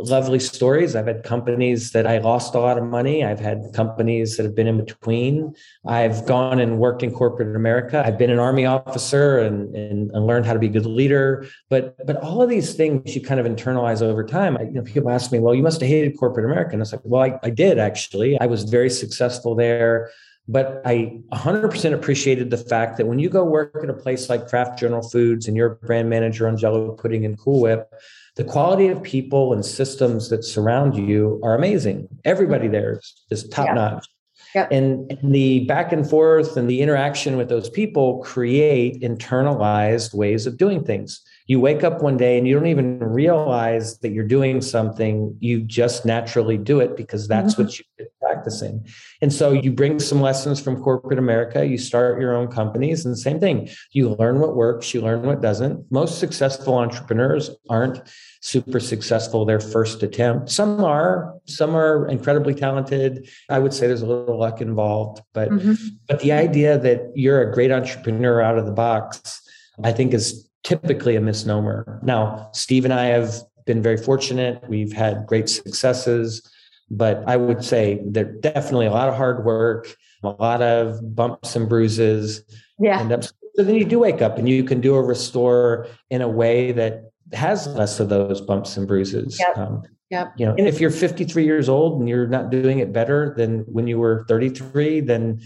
lovely 0.08 0.38
stories. 0.38 0.96
I've 0.96 1.06
had 1.06 1.22
companies 1.22 1.92
that 1.92 2.06
I 2.06 2.18
lost 2.18 2.54
a 2.54 2.60
lot 2.60 2.78
of 2.78 2.84
money. 2.84 3.24
I've 3.24 3.40
had 3.40 3.70
companies 3.74 4.36
that 4.36 4.44
have 4.44 4.54
been 4.54 4.66
in 4.66 4.84
between. 4.84 5.54
I've 5.86 6.26
gone 6.26 6.60
and 6.60 6.78
worked 6.78 7.02
in 7.02 7.12
corporate 7.12 7.54
America. 7.54 8.02
I've 8.04 8.18
been 8.18 8.30
an 8.30 8.38
army 8.38 8.66
officer 8.66 9.38
and, 9.38 9.74
and, 9.74 10.10
and 10.10 10.26
learned 10.26 10.46
how 10.46 10.52
to 10.52 10.58
be 10.58 10.66
a 10.66 10.70
good 10.70 10.86
leader. 10.86 11.46
But 11.68 11.96
but 12.06 12.16
all 12.16 12.42
of 12.42 12.48
these 12.48 12.74
things 12.74 13.14
you 13.14 13.20
kind 13.20 13.40
of 13.40 13.46
internalize 13.46 14.02
over 14.02 14.24
time. 14.24 14.56
I, 14.56 14.62
you 14.62 14.72
know, 14.72 14.82
people 14.82 15.10
ask 15.10 15.30
me, 15.32 15.38
well, 15.38 15.54
you 15.54 15.62
must 15.62 15.80
have 15.80 15.88
hated 15.88 16.16
corporate 16.18 16.46
America. 16.46 16.72
And 16.72 16.80
I 16.80 16.84
was 16.84 16.92
like, 16.92 17.02
well, 17.04 17.22
I, 17.22 17.38
I 17.42 17.50
did 17.50 17.78
actually. 17.78 18.40
I 18.40 18.46
was 18.46 18.64
very 18.64 18.90
successful 18.90 19.54
there. 19.54 20.10
But 20.50 20.82
I 20.84 21.20
100% 21.32 21.94
appreciated 21.94 22.50
the 22.50 22.56
fact 22.56 22.96
that 22.96 23.06
when 23.06 23.20
you 23.20 23.28
go 23.28 23.44
work 23.44 23.76
at 23.84 23.88
a 23.88 23.94
place 23.94 24.28
like 24.28 24.48
Kraft 24.48 24.80
General 24.80 25.08
Foods 25.08 25.46
and 25.46 25.56
you're 25.56 25.76
brand 25.76 26.10
manager 26.10 26.48
on 26.48 26.56
Jello 26.56 26.90
Pudding 26.90 27.24
and 27.24 27.38
Cool 27.38 27.60
Whip, 27.60 27.88
the 28.34 28.42
quality 28.42 28.88
of 28.88 29.00
people 29.00 29.52
and 29.52 29.64
systems 29.64 30.28
that 30.30 30.42
surround 30.42 30.96
you 30.96 31.40
are 31.44 31.54
amazing. 31.54 32.08
Everybody 32.24 32.64
mm-hmm. 32.64 32.72
there 32.72 33.00
is 33.30 33.48
top 33.48 33.66
yeah. 33.66 33.74
notch. 33.74 34.08
Yep. 34.56 34.72
And, 34.72 35.12
and 35.12 35.32
the 35.32 35.66
back 35.66 35.92
and 35.92 36.08
forth 36.08 36.56
and 36.56 36.68
the 36.68 36.80
interaction 36.80 37.36
with 37.36 37.48
those 37.48 37.70
people 37.70 38.18
create 38.18 39.00
internalized 39.02 40.14
ways 40.14 40.48
of 40.48 40.58
doing 40.58 40.82
things. 40.82 41.20
You 41.50 41.58
wake 41.58 41.82
up 41.82 42.00
one 42.00 42.16
day 42.16 42.38
and 42.38 42.46
you 42.46 42.54
don't 42.54 42.68
even 42.68 43.00
realize 43.00 43.98
that 43.98 44.10
you're 44.10 44.22
doing 44.22 44.60
something. 44.60 45.36
You 45.40 45.62
just 45.62 46.06
naturally 46.06 46.56
do 46.56 46.78
it 46.78 46.96
because 46.96 47.26
that's 47.26 47.54
mm-hmm. 47.54 47.64
what 47.64 47.76
you've 47.76 47.88
been 47.98 48.06
practicing. 48.20 48.86
And 49.20 49.32
so 49.32 49.50
you 49.50 49.72
bring 49.72 49.98
some 49.98 50.20
lessons 50.20 50.60
from 50.60 50.80
corporate 50.80 51.18
America, 51.18 51.66
you 51.66 51.76
start 51.76 52.20
your 52.20 52.36
own 52.36 52.46
companies, 52.52 53.04
and 53.04 53.18
same 53.18 53.40
thing. 53.40 53.68
You 53.90 54.10
learn 54.10 54.38
what 54.38 54.54
works, 54.54 54.94
you 54.94 55.00
learn 55.00 55.22
what 55.22 55.42
doesn't. 55.42 55.90
Most 55.90 56.20
successful 56.20 56.74
entrepreneurs 56.76 57.50
aren't 57.68 58.00
super 58.42 58.78
successful 58.78 59.44
their 59.44 59.58
first 59.58 60.04
attempt. 60.04 60.50
Some 60.50 60.84
are, 60.84 61.34
some 61.46 61.74
are 61.74 62.06
incredibly 62.06 62.54
talented. 62.54 63.28
I 63.48 63.58
would 63.58 63.74
say 63.74 63.88
there's 63.88 64.02
a 64.02 64.06
little 64.06 64.38
luck 64.38 64.60
involved, 64.60 65.20
but 65.32 65.50
mm-hmm. 65.50 65.74
but 66.06 66.20
the 66.20 66.30
idea 66.30 66.78
that 66.78 67.10
you're 67.16 67.42
a 67.42 67.52
great 67.52 67.72
entrepreneur 67.72 68.40
out 68.40 68.56
of 68.56 68.66
the 68.66 68.72
box, 68.86 69.42
I 69.82 69.90
think 69.90 70.14
is 70.14 70.46
typically 70.62 71.16
a 71.16 71.20
misnomer. 71.20 72.00
Now, 72.02 72.50
Steve 72.52 72.84
and 72.84 72.94
I 72.94 73.06
have 73.06 73.34
been 73.66 73.82
very 73.82 73.96
fortunate. 73.96 74.62
We've 74.68 74.92
had 74.92 75.26
great 75.26 75.48
successes. 75.48 76.42
But 76.90 77.22
I 77.26 77.36
would 77.36 77.64
say 77.64 78.00
there's 78.04 78.40
definitely 78.40 78.86
a 78.86 78.90
lot 78.90 79.08
of 79.08 79.14
hard 79.14 79.44
work, 79.44 79.94
a 80.24 80.30
lot 80.30 80.60
of 80.60 81.14
bumps 81.14 81.54
and 81.54 81.68
bruises. 81.68 82.42
Yeah. 82.80 83.00
And 83.00 83.24
so 83.24 83.62
then 83.62 83.76
you 83.76 83.84
do 83.84 84.00
wake 84.00 84.22
up 84.22 84.38
and 84.38 84.48
you 84.48 84.64
can 84.64 84.80
do 84.80 84.96
a 84.96 85.02
restore 85.02 85.86
in 86.10 86.20
a 86.20 86.28
way 86.28 86.72
that 86.72 87.12
has 87.32 87.68
less 87.68 88.00
of 88.00 88.08
those 88.08 88.40
bumps 88.40 88.76
and 88.76 88.88
bruises. 88.88 89.38
Yep. 89.38 89.58
Um, 89.58 89.82
yep. 90.10 90.32
You 90.36 90.46
know, 90.46 90.54
and 90.56 90.66
if 90.66 90.80
you're 90.80 90.90
53 90.90 91.44
years 91.44 91.68
old 91.68 92.00
and 92.00 92.08
you're 92.08 92.26
not 92.26 92.50
doing 92.50 92.80
it 92.80 92.92
better 92.92 93.34
than 93.36 93.60
when 93.60 93.86
you 93.86 93.98
were 93.98 94.24
33, 94.26 95.00
then 95.00 95.40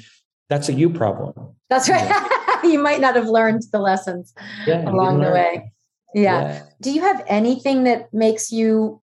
that's 0.49 0.71
a 0.71 0.73
you 0.73 0.89
problem. 0.89 1.55
That's 1.69 1.91
right. 1.91 2.09
you 2.09 2.29
might 2.83 3.01
not 3.01 3.17
have 3.17 3.29
learned 3.29 3.63
the 3.73 3.79
lessons 3.79 4.33
yeah, 4.67 4.89
along 4.89 5.21
the 5.21 5.31
way. 5.31 5.73
Yeah. 6.15 6.43
yeah. 6.43 6.63
Do 6.81 6.93
you 6.93 7.01
have 7.01 7.25
anything 7.27 7.85
that 7.85 8.13
makes 8.13 8.53
you 8.53 9.01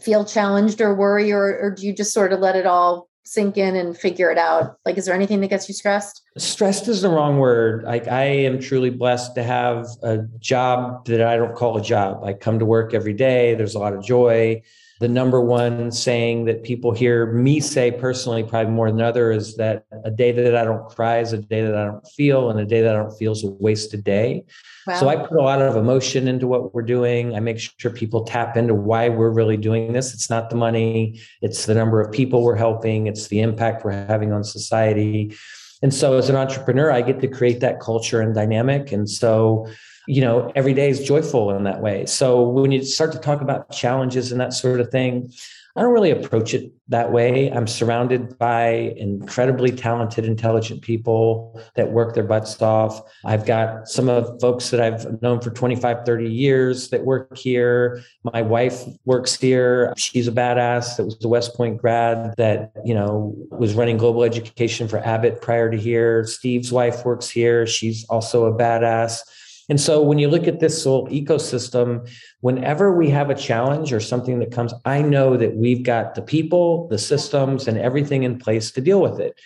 feel 0.00 0.24
challenged 0.24 0.80
or 0.80 0.94
worry, 0.94 1.32
or, 1.32 1.58
or 1.58 1.70
do 1.70 1.86
you 1.86 1.94
just 1.94 2.12
sort 2.12 2.32
of 2.32 2.40
let 2.40 2.56
it 2.56 2.66
all 2.66 3.08
sink 3.24 3.56
in 3.56 3.76
and 3.76 3.96
figure 3.96 4.30
it 4.30 4.38
out? 4.38 4.76
Like, 4.84 4.98
is 4.98 5.06
there 5.06 5.14
anything 5.14 5.40
that 5.40 5.48
gets 5.48 5.68
you 5.68 5.74
stressed? 5.74 6.22
Stressed 6.36 6.88
is 6.88 7.02
the 7.02 7.08
wrong 7.08 7.38
word. 7.38 7.84
Like, 7.84 8.08
I 8.08 8.24
am 8.24 8.58
truly 8.58 8.90
blessed 8.90 9.34
to 9.36 9.42
have 9.42 9.86
a 10.02 10.18
job 10.40 11.06
that 11.06 11.22
I 11.22 11.36
don't 11.36 11.54
call 11.54 11.76
a 11.76 11.82
job. 11.82 12.24
I 12.24 12.32
come 12.32 12.58
to 12.58 12.66
work 12.66 12.94
every 12.94 13.14
day. 13.14 13.54
There's 13.54 13.74
a 13.74 13.78
lot 13.78 13.94
of 13.94 14.04
joy 14.04 14.62
the 15.02 15.08
number 15.08 15.40
one 15.40 15.90
saying 15.90 16.44
that 16.44 16.62
people 16.62 16.92
hear 16.92 17.32
me 17.32 17.58
say 17.58 17.90
personally, 17.90 18.44
probably 18.44 18.72
more 18.72 18.88
than 18.88 19.00
other, 19.00 19.32
is 19.32 19.56
that 19.56 19.84
a 20.04 20.12
day 20.12 20.30
that 20.30 20.54
I 20.54 20.62
don't 20.62 20.88
cry 20.88 21.18
is 21.18 21.32
a 21.32 21.38
day 21.38 21.60
that 21.60 21.74
I 21.74 21.86
don't 21.86 22.06
feel, 22.06 22.50
and 22.50 22.60
a 22.60 22.64
day 22.64 22.82
that 22.82 22.94
I 22.94 22.98
don't 23.00 23.18
feel 23.18 23.32
is 23.32 23.42
a 23.42 23.50
wasted 23.50 24.04
day. 24.04 24.44
Wow. 24.86 25.00
So 25.00 25.08
I 25.08 25.16
put 25.16 25.36
a 25.36 25.42
lot 25.42 25.60
of 25.60 25.74
emotion 25.74 26.28
into 26.28 26.46
what 26.46 26.72
we're 26.72 26.82
doing. 26.82 27.34
I 27.34 27.40
make 27.40 27.58
sure 27.58 27.90
people 27.90 28.22
tap 28.22 28.56
into 28.56 28.76
why 28.76 29.08
we're 29.08 29.32
really 29.32 29.56
doing 29.56 29.92
this. 29.92 30.14
It's 30.14 30.30
not 30.30 30.50
the 30.50 30.56
money, 30.56 31.20
it's 31.40 31.66
the 31.66 31.74
number 31.74 32.00
of 32.00 32.12
people 32.12 32.44
we're 32.44 32.54
helping, 32.54 33.08
it's 33.08 33.26
the 33.26 33.40
impact 33.40 33.84
we're 33.84 34.06
having 34.06 34.32
on 34.32 34.44
society. 34.44 35.34
And 35.82 35.92
so 35.92 36.16
as 36.16 36.28
an 36.28 36.36
entrepreneur, 36.36 36.92
I 36.92 37.02
get 37.02 37.20
to 37.22 37.26
create 37.26 37.58
that 37.58 37.80
culture 37.80 38.20
and 38.20 38.32
dynamic. 38.32 38.92
And 38.92 39.10
so 39.10 39.66
you 40.06 40.20
know, 40.20 40.52
every 40.54 40.74
day 40.74 40.88
is 40.88 41.02
joyful 41.02 41.50
in 41.54 41.64
that 41.64 41.80
way. 41.80 42.06
So 42.06 42.42
when 42.42 42.72
you 42.72 42.84
start 42.84 43.12
to 43.12 43.18
talk 43.18 43.40
about 43.40 43.70
challenges 43.70 44.32
and 44.32 44.40
that 44.40 44.52
sort 44.52 44.80
of 44.80 44.90
thing, 44.90 45.32
I 45.74 45.80
don't 45.80 45.94
really 45.94 46.10
approach 46.10 46.52
it 46.52 46.70
that 46.88 47.12
way. 47.12 47.50
I'm 47.50 47.66
surrounded 47.66 48.36
by 48.38 48.94
incredibly 48.98 49.72
talented, 49.72 50.26
intelligent 50.26 50.82
people 50.82 51.58
that 51.76 51.92
work 51.92 52.14
their 52.14 52.24
butts 52.24 52.60
off. 52.60 53.00
I've 53.24 53.46
got 53.46 53.88
some 53.88 54.10
of 54.10 54.38
folks 54.38 54.68
that 54.68 54.82
I've 54.82 55.22
known 55.22 55.40
for 55.40 55.48
25, 55.48 56.04
30 56.04 56.30
years 56.30 56.90
that 56.90 57.06
work 57.06 57.38
here. 57.38 58.02
My 58.34 58.42
wife 58.42 58.82
works 59.06 59.40
here. 59.40 59.94
She's 59.96 60.28
a 60.28 60.32
badass 60.32 60.98
that 60.98 61.04
was 61.06 61.18
the 61.18 61.28
West 61.28 61.54
Point 61.54 61.80
grad 61.80 62.34
that, 62.36 62.72
you 62.84 62.92
know, 62.92 63.34
was 63.50 63.72
running 63.72 63.96
global 63.96 64.24
education 64.24 64.88
for 64.88 64.98
Abbott 64.98 65.40
prior 65.40 65.70
to 65.70 65.78
here. 65.78 66.26
Steve's 66.26 66.70
wife 66.70 67.06
works 67.06 67.30
here. 67.30 67.66
She's 67.66 68.04
also 68.10 68.44
a 68.44 68.52
badass. 68.52 69.20
And 69.68 69.80
so 69.80 70.02
when 70.02 70.18
you 70.18 70.28
look 70.28 70.46
at 70.46 70.60
this 70.60 70.84
whole 70.84 71.08
ecosystem, 71.08 72.10
whenever 72.40 72.96
we 72.96 73.08
have 73.10 73.30
a 73.30 73.34
challenge 73.34 73.92
or 73.92 74.00
something 74.00 74.38
that 74.40 74.50
comes, 74.50 74.74
I 74.84 75.02
know 75.02 75.36
that 75.36 75.54
we've 75.56 75.82
got 75.82 76.14
the 76.14 76.22
people, 76.22 76.88
the 76.88 76.98
systems, 76.98 77.68
and 77.68 77.78
everything 77.78 78.24
in 78.24 78.38
place 78.38 78.72
to 78.72 78.80
deal 78.80 79.00
with 79.00 79.20
it. 79.20 79.40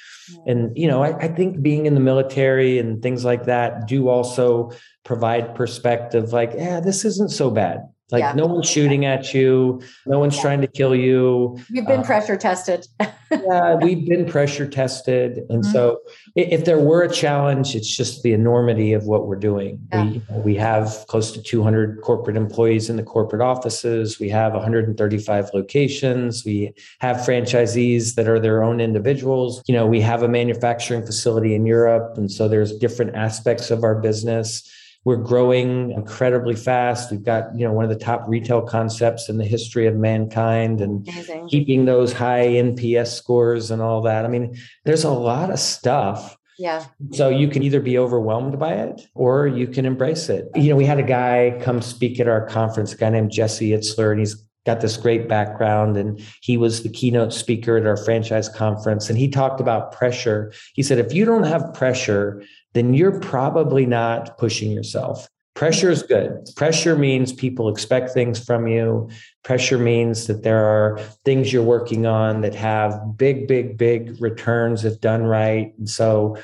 And, 0.46 0.76
you 0.76 0.88
know, 0.88 1.02
I, 1.02 1.16
I 1.18 1.29
think 1.29 1.62
being 1.62 1.87
in 1.87 1.94
the 1.94 2.00
military 2.00 2.79
and 2.79 3.02
things 3.02 3.24
like 3.24 3.44
that 3.44 3.87
do 3.87 4.09
also 4.09 4.72
provide 5.05 5.55
perspective 5.55 6.33
like, 6.33 6.52
yeah, 6.57 6.81
this 6.81 7.05
isn't 7.05 7.31
so 7.31 7.50
bad. 7.50 7.83
Like 8.12 8.20
yeah. 8.20 8.32
no 8.34 8.46
one's 8.46 8.68
shooting 8.68 9.04
at 9.04 9.34
you, 9.34 9.82
no 10.06 10.20
one's 10.20 10.36
yeah. 10.36 10.42
trying 10.42 10.60
to 10.60 10.68
kill 10.68 10.94
you. 10.94 11.58
You've 11.68 11.88
been 11.88 12.00
uh, 12.00 12.04
pressure 12.04 12.36
tested. 12.36 12.86
yeah, 13.30 13.74
we've 13.74 14.08
been 14.08 14.26
pressure 14.26 14.68
tested, 14.68 15.38
and 15.48 15.64
mm-hmm. 15.64 15.72
so 15.72 16.00
if 16.36 16.64
there 16.64 16.78
were 16.78 17.02
a 17.02 17.10
challenge, 17.10 17.74
it's 17.74 17.96
just 17.96 18.22
the 18.22 18.32
enormity 18.32 18.92
of 18.92 19.06
what 19.06 19.26
we're 19.26 19.34
doing. 19.34 19.80
Yeah. 19.92 20.04
We 20.04 20.22
we 20.44 20.54
have 20.56 21.04
close 21.08 21.32
to 21.32 21.42
200 21.42 22.00
corporate 22.02 22.36
employees 22.36 22.88
in 22.88 22.94
the 22.94 23.02
corporate 23.02 23.42
offices. 23.42 24.20
We 24.20 24.28
have 24.28 24.52
135 24.52 25.50
locations. 25.52 26.44
We 26.44 26.72
have 27.00 27.16
franchisees 27.16 28.14
that 28.14 28.28
are 28.28 28.38
their 28.38 28.62
own 28.62 28.80
individuals. 28.80 29.62
You 29.66 29.74
know, 29.74 29.86
we 29.86 30.00
have 30.02 30.22
a 30.22 30.28
manufacturing 30.28 31.04
facility 31.04 31.56
in 31.56 31.66
Europe, 31.66 32.16
and 32.16 32.30
so 32.30 32.46
there's 32.46 32.76
different 32.78 33.16
aspects 33.16 33.72
of 33.72 33.82
our 33.82 33.96
business 33.96 34.70
we're 35.06 35.14
growing 35.14 35.92
incredibly 35.92 36.56
fast. 36.56 37.12
We've 37.12 37.22
got, 37.22 37.56
you 37.56 37.64
know, 37.64 37.72
one 37.72 37.84
of 37.84 37.90
the 37.90 38.04
top 38.04 38.24
retail 38.26 38.60
concepts 38.60 39.28
in 39.28 39.36
the 39.36 39.44
history 39.44 39.86
of 39.86 39.94
mankind 39.94 40.80
and 40.80 41.08
Amazing. 41.08 41.48
keeping 41.48 41.84
those 41.84 42.12
high 42.12 42.44
NPS 42.46 43.14
scores 43.14 43.70
and 43.70 43.80
all 43.80 44.02
that. 44.02 44.24
I 44.24 44.28
mean, 44.28 44.58
there's 44.84 45.04
a 45.04 45.10
lot 45.10 45.50
of 45.50 45.60
stuff. 45.60 46.36
Yeah. 46.58 46.86
So 47.12 47.28
you 47.28 47.46
can 47.46 47.62
either 47.62 47.78
be 47.78 47.96
overwhelmed 47.98 48.58
by 48.58 48.72
it 48.72 49.06
or 49.14 49.46
you 49.46 49.68
can 49.68 49.86
embrace 49.86 50.28
it. 50.28 50.48
You 50.56 50.70
know, 50.70 50.76
we 50.76 50.84
had 50.84 50.98
a 50.98 51.04
guy 51.04 51.56
come 51.62 51.82
speak 51.82 52.18
at 52.18 52.26
our 52.26 52.44
conference, 52.44 52.92
a 52.92 52.96
guy 52.96 53.10
named 53.10 53.30
Jesse 53.30 53.70
Itzler, 53.70 54.10
and 54.10 54.18
he's 54.18 54.42
got 54.64 54.80
this 54.80 54.96
great 54.96 55.28
background 55.28 55.96
and 55.96 56.20
he 56.42 56.56
was 56.56 56.82
the 56.82 56.88
keynote 56.88 57.32
speaker 57.32 57.76
at 57.76 57.86
our 57.86 57.96
franchise 57.96 58.48
conference 58.48 59.08
and 59.08 59.16
he 59.16 59.28
talked 59.28 59.60
about 59.60 59.92
pressure 59.92 60.52
he 60.74 60.82
said 60.82 60.98
if 60.98 61.14
you 61.14 61.24
don't 61.24 61.44
have 61.44 61.72
pressure 61.72 62.42
then 62.76 62.92
you're 62.94 63.18
probably 63.20 63.86
not 63.86 64.36
pushing 64.38 64.70
yourself. 64.70 65.26
Pressure 65.54 65.90
is 65.90 66.02
good. 66.02 66.46
Pressure 66.54 66.96
means 66.96 67.32
people 67.32 67.70
expect 67.70 68.10
things 68.10 68.38
from 68.38 68.66
you. 68.68 69.08
Pressure 69.42 69.78
means 69.78 70.26
that 70.26 70.42
there 70.42 70.62
are 70.62 70.98
things 71.24 71.50
you're 71.50 71.62
working 71.62 72.04
on 72.04 72.42
that 72.42 72.54
have 72.54 73.16
big, 73.16 73.48
big, 73.48 73.78
big 73.78 74.20
returns 74.20 74.84
if 74.84 75.00
done 75.00 75.22
right. 75.22 75.72
And 75.78 75.88
so 75.88 76.36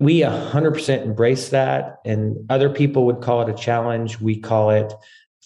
we 0.00 0.20
100% 0.20 1.02
embrace 1.04 1.50
that. 1.50 1.98
And 2.04 2.36
other 2.50 2.68
people 2.68 3.06
would 3.06 3.20
call 3.20 3.42
it 3.42 3.48
a 3.48 3.54
challenge. 3.54 4.20
We 4.20 4.36
call 4.40 4.70
it 4.70 4.92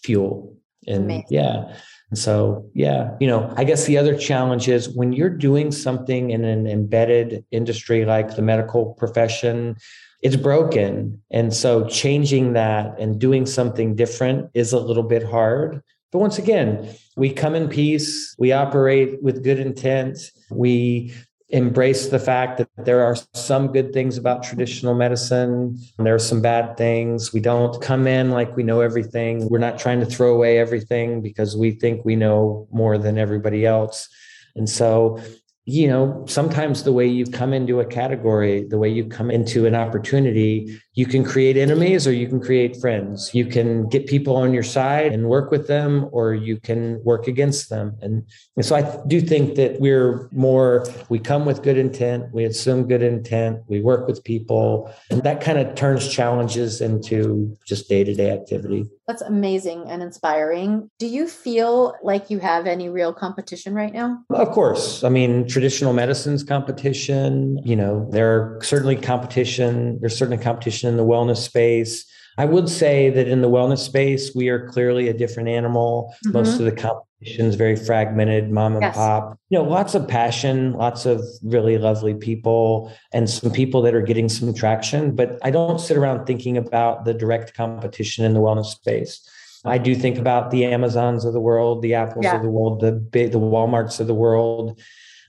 fuel. 0.03 0.57
And 0.87 1.05
Amazing. 1.05 1.27
yeah. 1.29 1.77
And 2.11 2.19
so, 2.19 2.69
yeah, 2.75 3.17
you 3.21 3.29
know, 3.29 3.53
I 3.57 3.65
guess 3.65 3.87
the 3.87 3.97
other 3.97 4.17
challenge 4.17 4.69
is 4.69 4.89
when 4.89 5.13
you're 5.13 5.31
doing 5.31 5.71
something 5.71 6.31
in 6.31 6.45
an 6.45 6.67
embedded 6.67 7.45
industry 7.53 8.05
like 8.05 8.35
the 8.35 8.43
medical 8.43 8.95
profession, 8.95 9.77
it's 10.23 10.37
broken. 10.37 11.23
And 11.31 11.55
so 11.55 11.87
changing 11.87 12.55
that 12.55 12.99
and 12.99 13.19
doing 13.21 13.47
something 13.47 13.95
different 13.95 14.51
is 14.55 14.73
a 14.73 14.79
little 14.79 15.05
bit 15.05 15.23
hard. 15.23 15.83
But 16.13 16.19
once 16.19 16.39
again, 16.39 16.89
we 17.17 17.33
come 17.33 17.55
in 17.55 17.69
peace, 17.69 18.35
we 18.39 18.51
operate 18.51 19.23
with 19.23 19.45
good 19.45 19.61
intent, 19.61 20.19
we 20.51 21.15
embrace 21.53 22.09
the 22.09 22.19
fact 22.19 22.59
that 22.59 22.69
there 22.85 23.03
are 23.03 23.17
some 23.35 23.69
good 23.69 23.93
things 23.93 24.17
about 24.17 24.43
traditional 24.43 24.95
medicine 24.95 25.77
there 25.99 26.15
are 26.15 26.19
some 26.19 26.41
bad 26.41 26.77
things. 26.77 27.33
We 27.33 27.41
don't 27.41 27.81
come 27.83 28.07
in 28.07 28.31
like 28.31 28.57
we 28.57 28.63
know 28.63 28.81
everything. 28.81 29.49
We're 29.49 29.59
not 29.59 29.79
trying 29.79 30.01
to 30.01 30.07
throw 30.07 30.35
away 30.35 30.59
everything 30.59 31.23
because 31.23 31.57
we 31.57 31.73
think 31.73 32.05
we 32.05 32.17
know 32.17 32.69
more 32.73 32.99
than 32.99 33.19
everybody 33.19 33.67
else. 33.67 34.09
And 34.57 34.69
so 34.69 35.21
you 35.67 35.87
know, 35.87 36.25
sometimes 36.27 36.83
the 36.83 36.93
way 36.93 37.07
you 37.07 37.25
come 37.27 37.53
into 37.53 37.81
a 37.81 37.85
category, 37.85 38.67
the 38.67 38.79
way 38.79 38.89
you 38.89 39.05
come 39.05 39.31
into 39.31 39.67
an 39.67 39.75
opportunity, 39.75 40.81
you 41.01 41.07
can 41.07 41.25
create 41.25 41.57
enemies 41.57 42.07
or 42.07 42.13
you 42.13 42.29
can 42.29 42.39
create 42.39 42.77
friends. 42.77 43.31
You 43.33 43.47
can 43.47 43.89
get 43.89 44.07
people 44.07 44.37
on 44.37 44.53
your 44.53 44.63
side 44.63 45.15
and 45.15 45.31
work 45.31 45.51
with 45.51 45.67
them, 45.67 46.11
or 46.13 46.35
you 46.35 46.61
can 46.61 47.03
work 47.05 47.27
against 47.27 47.71
them. 47.71 47.97
And, 48.03 48.27
and 48.57 48.67
so 48.67 48.77
I 48.77 48.83
do 49.07 49.19
think 49.23 49.55
that 49.55 49.81
we're 49.81 50.29
more, 50.31 50.87
we 51.09 51.19
come 51.19 51.47
with 51.47 51.63
good 51.63 51.79
intent, 51.79 52.35
we 52.35 52.45
assume 52.45 52.87
good 52.87 53.03
intent, 53.03 53.63
we 53.67 53.81
work 53.81 54.07
with 54.07 54.23
people, 54.25 54.93
and 55.11 55.23
that 55.23 55.41
kind 55.41 55.59
of 55.59 55.75
turns 55.75 56.07
challenges 56.07 56.83
into 56.83 57.57
just 57.65 57.89
day 57.89 58.05
to 58.05 58.15
day 58.15 58.31
activity. 58.31 58.85
That's 59.07 59.23
amazing 59.23 59.87
and 59.89 60.03
inspiring. 60.05 60.89
Do 61.01 61.07
you 61.07 61.27
feel 61.27 61.95
like 62.03 62.31
you 62.31 62.39
have 62.41 62.67
any 62.67 62.89
real 62.91 63.13
competition 63.13 63.75
right 63.75 63.93
now? 63.93 64.23
Of 64.31 64.51
course. 64.51 65.03
I 65.03 65.09
mean, 65.09 65.49
traditional 65.49 65.93
medicine's 65.93 66.45
competition, 66.45 67.59
you 67.65 67.75
know, 67.75 68.09
there 68.13 68.31
are 68.31 68.61
certainly 68.63 68.95
competition, 68.95 69.99
there's 70.01 70.17
certainly 70.17 70.41
competition 70.41 70.90
in 70.91 70.97
the 70.97 71.05
wellness 71.05 71.39
space. 71.39 72.05
I 72.37 72.45
would 72.45 72.69
say 72.69 73.11
that 73.11 73.29
in 73.29 73.43
the 73.43 73.51
wellness 73.51 73.79
space, 73.79 74.35
we 74.35 74.49
are 74.49 74.69
clearly 74.69 75.09
a 75.09 75.15
different 75.15 75.49
animal. 75.49 76.15
Mm-hmm. 76.25 76.33
Most 76.39 76.59
of 76.59 76.65
the 76.65 76.73
competition 76.73 77.47
is 77.47 77.55
very 77.55 77.77
fragmented, 77.77 78.51
mom 78.51 78.75
and 78.75 78.83
yes. 78.83 78.95
pop. 78.95 79.39
You 79.51 79.59
know, 79.59 79.65
lots 79.65 79.95
of 79.95 80.09
passion, 80.09 80.73
lots 80.73 81.07
of 81.07 81.23
really 81.43 81.77
lovely 81.77 82.15
people, 82.15 82.93
and 83.13 83.29
some 83.29 83.51
people 83.51 83.83
that 83.83 83.95
are 83.95 84.03
getting 84.03 84.29
some 84.29 84.55
traction. 84.55 85.15
But 85.15 85.39
I 85.43 85.51
don't 85.51 85.81
sit 85.81 85.97
around 85.97 86.27
thinking 86.27 86.57
about 86.57 87.05
the 87.05 87.15
direct 87.15 87.55
competition 87.55 88.25
in 88.25 88.33
the 88.33 88.41
wellness 88.41 88.67
space. 88.67 89.29
I 89.65 89.77
do 89.77 89.95
think 89.95 90.17
about 90.17 90.51
the 90.51 90.65
Amazons 90.65 91.27
of 91.27 91.35
the 91.35 91.41
world, 91.41 91.83
the 91.83 91.95
Apples 91.95 92.25
yeah. 92.25 92.37
of 92.37 92.43
the 92.43 92.49
world, 92.49 92.81
the 92.81 92.93
big, 92.93 93.33
the 93.33 93.39
WalMarts 93.39 94.01
of 94.01 94.07
the 94.07 94.15
world. 94.15 94.81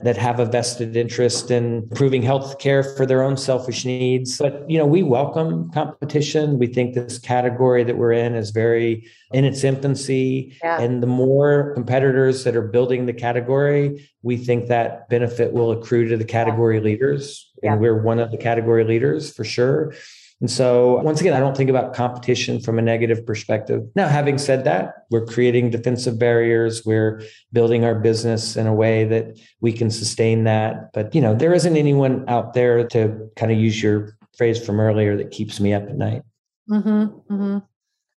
That 0.04 0.18
have 0.18 0.40
a 0.40 0.46
vested 0.46 0.96
interest 0.96 1.52
in 1.52 1.88
improving 1.90 2.22
health 2.22 2.60
care 2.60 2.84
for 2.84 3.06
their 3.06 3.24
own 3.24 3.38
selfish 3.38 3.86
needs. 3.86 4.38
But, 4.38 4.70
you 4.70 4.78
know, 4.78 4.86
we 4.86 5.04
welcome 5.04 5.72
competition. 5.72 6.58
We 6.58 6.68
think 6.68 6.96
this 6.96 7.20
category 7.20 7.84
that 7.84 7.98
we're 7.98 8.14
in 8.14 8.36
is 8.36 8.52
very 8.52 9.08
in 9.32 9.46
its 9.46 9.64
infancy. 9.64 10.58
Yeah. 10.64 10.82
And 10.82 11.02
the 11.02 11.08
more 11.08 11.74
competitors 11.76 12.44
that 12.44 12.56
are 12.56 12.68
building 12.68 13.06
the 13.06 13.14
category, 13.14 14.10
we 14.24 14.38
think 14.38 14.68
that 14.68 15.10
benefit 15.10 15.54
will 15.54 15.72
accrue 15.72 16.08
to 16.10 16.18
the 16.18 16.26
category 16.26 16.78
yeah. 16.78 16.84
leaders. 16.84 17.52
And 17.64 17.74
yeah. 17.74 17.78
we're 17.78 18.02
one 18.02 18.20
of 18.20 18.32
the 18.32 18.38
category 18.38 18.84
leaders 18.84 19.32
for 19.34 19.44
sure. 19.44 19.94
And 20.42 20.50
so, 20.50 21.00
once 21.02 21.22
again, 21.22 21.34
I 21.34 21.40
don't 21.40 21.56
think 21.56 21.70
about 21.70 21.94
competition 21.94 22.60
from 22.60 22.80
a 22.80 22.82
negative 22.82 23.24
perspective. 23.28 23.84
Now, 23.96 24.08
having 24.08 24.40
said 24.40 24.64
that, 24.64 25.06
we're 25.12 25.26
creating 25.26 25.70
defensive 25.70 26.18
barriers. 26.18 26.84
We're 26.84 27.22
building 27.54 27.86
our 27.86 27.94
business 27.94 28.58
in 28.58 28.66
a 28.66 28.74
way 28.74 29.06
that 29.06 29.40
we 29.62 29.72
can 29.72 29.92
sustain 29.92 30.44
that. 30.46 30.94
But, 30.94 31.14
you 31.14 31.22
know, 31.22 31.36
there 31.36 31.54
isn't 31.54 31.78
anyone 31.78 32.28
out 32.28 32.56
there 32.56 32.88
to 32.88 33.30
kind 33.36 33.52
of 33.52 33.60
use 33.60 33.84
your 33.84 34.18
phrase 34.36 34.64
from 34.66 34.80
earlier 34.80 35.16
that 35.18 35.30
keeps 35.30 35.60
me 35.60 35.74
up 35.74 35.84
at 35.84 35.96
night. 35.96 36.24
Mm-hmm, 36.68 36.90
mm-hmm. 36.90 37.58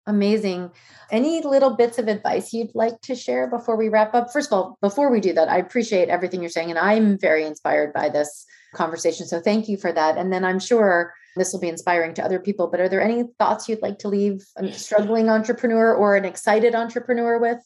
Amazing. 0.06 0.70
Any 1.10 1.42
little 1.42 1.76
bits 1.76 1.98
of 1.98 2.08
advice 2.08 2.54
you'd 2.54 2.74
like 2.74 3.00
to 3.02 3.14
share 3.14 3.48
before 3.48 3.76
we 3.76 3.90
wrap 3.90 4.14
up? 4.14 4.32
First 4.32 4.50
of 4.50 4.52
all, 4.54 4.78
before 4.80 5.10
we 5.10 5.20
do 5.20 5.34
that, 5.34 5.48
I 5.48 5.58
appreciate 5.58 6.08
everything 6.08 6.40
you're 6.40 6.50
saying, 6.50 6.70
and 6.70 6.78
I'm 6.78 7.18
very 7.18 7.44
inspired 7.44 7.92
by 7.92 8.08
this 8.08 8.46
conversation. 8.74 9.26
So 9.26 9.40
thank 9.40 9.68
you 9.68 9.76
for 9.76 9.92
that. 9.92 10.16
And 10.16 10.32
then 10.32 10.44
I'm 10.44 10.58
sure 10.58 11.14
this 11.36 11.52
will 11.52 11.60
be 11.60 11.68
inspiring 11.68 12.14
to 12.14 12.24
other 12.24 12.38
people. 12.38 12.68
But 12.68 12.80
are 12.80 12.88
there 12.88 13.02
any 13.02 13.24
thoughts 13.38 13.68
you'd 13.68 13.82
like 13.82 13.98
to 14.00 14.08
leave 14.08 14.44
a 14.56 14.72
struggling 14.72 15.28
entrepreneur 15.28 15.94
or 15.94 16.16
an 16.16 16.24
excited 16.24 16.74
entrepreneur 16.74 17.38
with? 17.38 17.58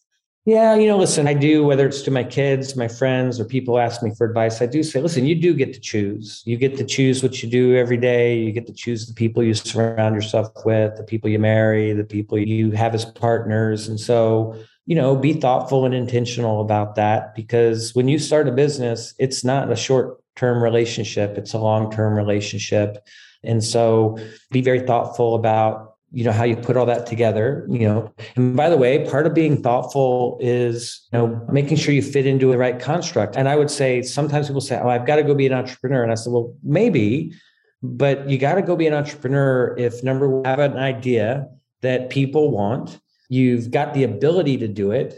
Yeah, 0.48 0.76
you 0.76 0.86
know, 0.88 0.96
listen, 0.96 1.28
I 1.28 1.34
do, 1.34 1.62
whether 1.62 1.86
it's 1.86 2.00
to 2.02 2.10
my 2.10 2.24
kids, 2.24 2.74
my 2.74 2.88
friends, 2.88 3.38
or 3.38 3.44
people 3.44 3.78
ask 3.78 4.02
me 4.02 4.14
for 4.16 4.26
advice, 4.26 4.62
I 4.62 4.66
do 4.66 4.82
say, 4.82 4.98
listen, 5.02 5.26
you 5.26 5.34
do 5.34 5.52
get 5.52 5.74
to 5.74 5.80
choose. 5.80 6.42
You 6.46 6.56
get 6.56 6.74
to 6.78 6.84
choose 6.84 7.22
what 7.22 7.42
you 7.42 7.50
do 7.50 7.76
every 7.76 7.98
day. 7.98 8.38
You 8.38 8.50
get 8.52 8.66
to 8.68 8.72
choose 8.72 9.06
the 9.06 9.12
people 9.12 9.42
you 9.42 9.52
surround 9.52 10.14
yourself 10.14 10.48
with, 10.64 10.96
the 10.96 11.02
people 11.02 11.28
you 11.28 11.38
marry, 11.38 11.92
the 11.92 12.02
people 12.02 12.38
you 12.38 12.70
have 12.70 12.94
as 12.94 13.04
partners. 13.04 13.88
And 13.88 14.00
so, 14.00 14.56
you 14.86 14.94
know, 14.94 15.14
be 15.14 15.34
thoughtful 15.34 15.84
and 15.84 15.92
intentional 15.92 16.62
about 16.62 16.94
that 16.94 17.34
because 17.34 17.94
when 17.94 18.08
you 18.08 18.18
start 18.18 18.48
a 18.48 18.52
business, 18.52 19.12
it's 19.18 19.44
not 19.44 19.70
a 19.70 19.76
short 19.76 20.16
term 20.34 20.62
relationship, 20.62 21.36
it's 21.36 21.52
a 21.52 21.58
long 21.58 21.90
term 21.90 22.14
relationship. 22.14 23.06
And 23.44 23.62
so 23.62 24.18
be 24.50 24.60
very 24.60 24.80
thoughtful 24.80 25.34
about 25.34 25.94
you 26.10 26.24
know 26.24 26.32
how 26.32 26.44
you 26.44 26.56
put 26.56 26.76
all 26.76 26.86
that 26.86 27.06
together 27.06 27.66
you 27.68 27.80
know. 27.80 28.12
And 28.34 28.56
by 28.56 28.70
the 28.70 28.78
way 28.78 29.06
part 29.06 29.26
of 29.26 29.34
being 29.34 29.62
thoughtful 29.62 30.38
is 30.40 31.06
you 31.12 31.18
know 31.18 31.46
making 31.52 31.76
sure 31.76 31.92
you 31.92 32.00
fit 32.02 32.26
into 32.26 32.50
the 32.50 32.56
right 32.56 32.80
construct. 32.80 33.36
And 33.36 33.46
i 33.46 33.56
would 33.56 33.70
say 33.70 34.00
sometimes 34.00 34.46
people 34.46 34.62
say 34.62 34.80
oh 34.82 34.88
i've 34.88 35.06
got 35.06 35.16
to 35.16 35.22
go 35.22 35.34
be 35.34 35.46
an 35.46 35.52
entrepreneur. 35.52 36.02
And 36.02 36.10
i 36.10 36.14
said 36.14 36.32
well 36.32 36.54
maybe 36.62 37.34
but 37.82 38.28
you 38.28 38.38
got 38.38 38.54
to 38.54 38.62
go 38.62 38.74
be 38.74 38.86
an 38.86 38.94
entrepreneur 38.94 39.74
if 39.78 40.02
number 40.02 40.28
one 40.28 40.44
have 40.44 40.58
an 40.58 40.76
idea 40.76 41.48
that 41.82 42.10
people 42.10 42.50
want. 42.50 42.98
You've 43.28 43.70
got 43.70 43.94
the 43.94 44.04
ability 44.04 44.56
to 44.58 44.68
do 44.68 44.90
it 44.90 45.14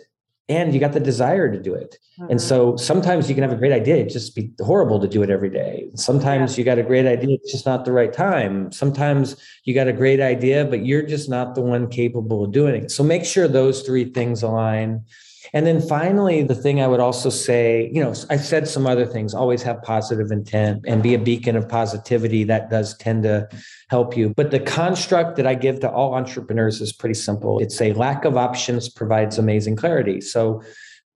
and 0.51 0.75
you 0.75 0.81
got 0.81 0.93
the 0.93 1.01
desire 1.01 1.51
to 1.51 1.59
do 1.59 1.73
it. 1.73 1.97
Mm-hmm. 2.19 2.33
And 2.33 2.41
so 2.41 2.77
sometimes 2.77 3.29
you 3.29 3.37
can 3.37 3.43
have 3.43 3.53
a 3.53 3.57
great 3.57 3.73
idea, 3.73 3.97
it 3.97 4.11
just 4.11 4.35
be 4.35 4.51
horrible 4.61 4.99
to 5.01 5.07
do 5.07 5.23
it 5.23 5.31
every 5.31 5.49
day. 5.49 5.89
Sometimes 5.95 6.53
yeah. 6.53 6.59
you 6.59 6.65
got 6.65 6.79
a 6.79 6.83
great 6.83 7.07
idea, 7.07 7.37
it's 7.37 7.53
just 7.53 7.67
not 7.67 7.85
the 7.85 7.93
right 7.93 8.13
time. 8.13 8.73
Sometimes 8.73 9.37
you 9.65 9.75
got 9.75 9.87
a 9.87 9.93
great 9.93 10.21
idea, 10.21 10.65
but 10.65 10.85
you're 10.85 11.03
just 11.03 11.31
not 11.31 11.55
the 11.55 11.61
one 11.61 11.89
capable 11.89 12.45
of 12.45 12.51
doing 12.51 12.75
it. 12.75 12.91
So 12.91 13.05
make 13.05 13.25
sure 13.25 13.47
those 13.47 13.83
three 13.83 14.07
things 14.07 14.43
align. 14.43 15.05
And 15.53 15.67
then 15.67 15.81
finally, 15.81 16.43
the 16.43 16.55
thing 16.55 16.81
I 16.81 16.87
would 16.87 17.01
also 17.01 17.31
say, 17.31 17.91
you 17.93 18.03
know, 18.03 18.15
I 18.29 18.37
said 18.37 18.69
some 18.69 18.87
other 18.87 19.07
things, 19.07 19.35
always 19.35 19.63
have 19.63 19.83
positive 19.83 20.31
intent 20.31 20.85
and 20.87 21.03
be 21.03 21.15
a 21.15 21.19
beacon 21.19 21.57
of 21.57 21.69
positivity. 21.69 22.45
That 22.45 22.71
does 22.71 22.97
tend 22.99 23.25
to 23.25 23.49
help 23.89 24.17
you. 24.17 24.33
But 24.37 24.51
the 24.51 24.61
construct 24.61 25.37
that 25.37 25.47
I 25.47 25.55
give 25.55 25.81
to 25.81 25.91
all 25.91 26.15
entrepreneurs 26.15 26.81
is 26.81 26.93
pretty 26.93 27.15
simple. 27.15 27.59
It's 27.59 27.81
a 27.81 27.93
lack 27.95 28.25
of 28.25 28.37
options 28.37 28.89
provides 28.89 29.39
amazing 29.39 29.77
clarity. 29.77 30.21
So 30.21 30.63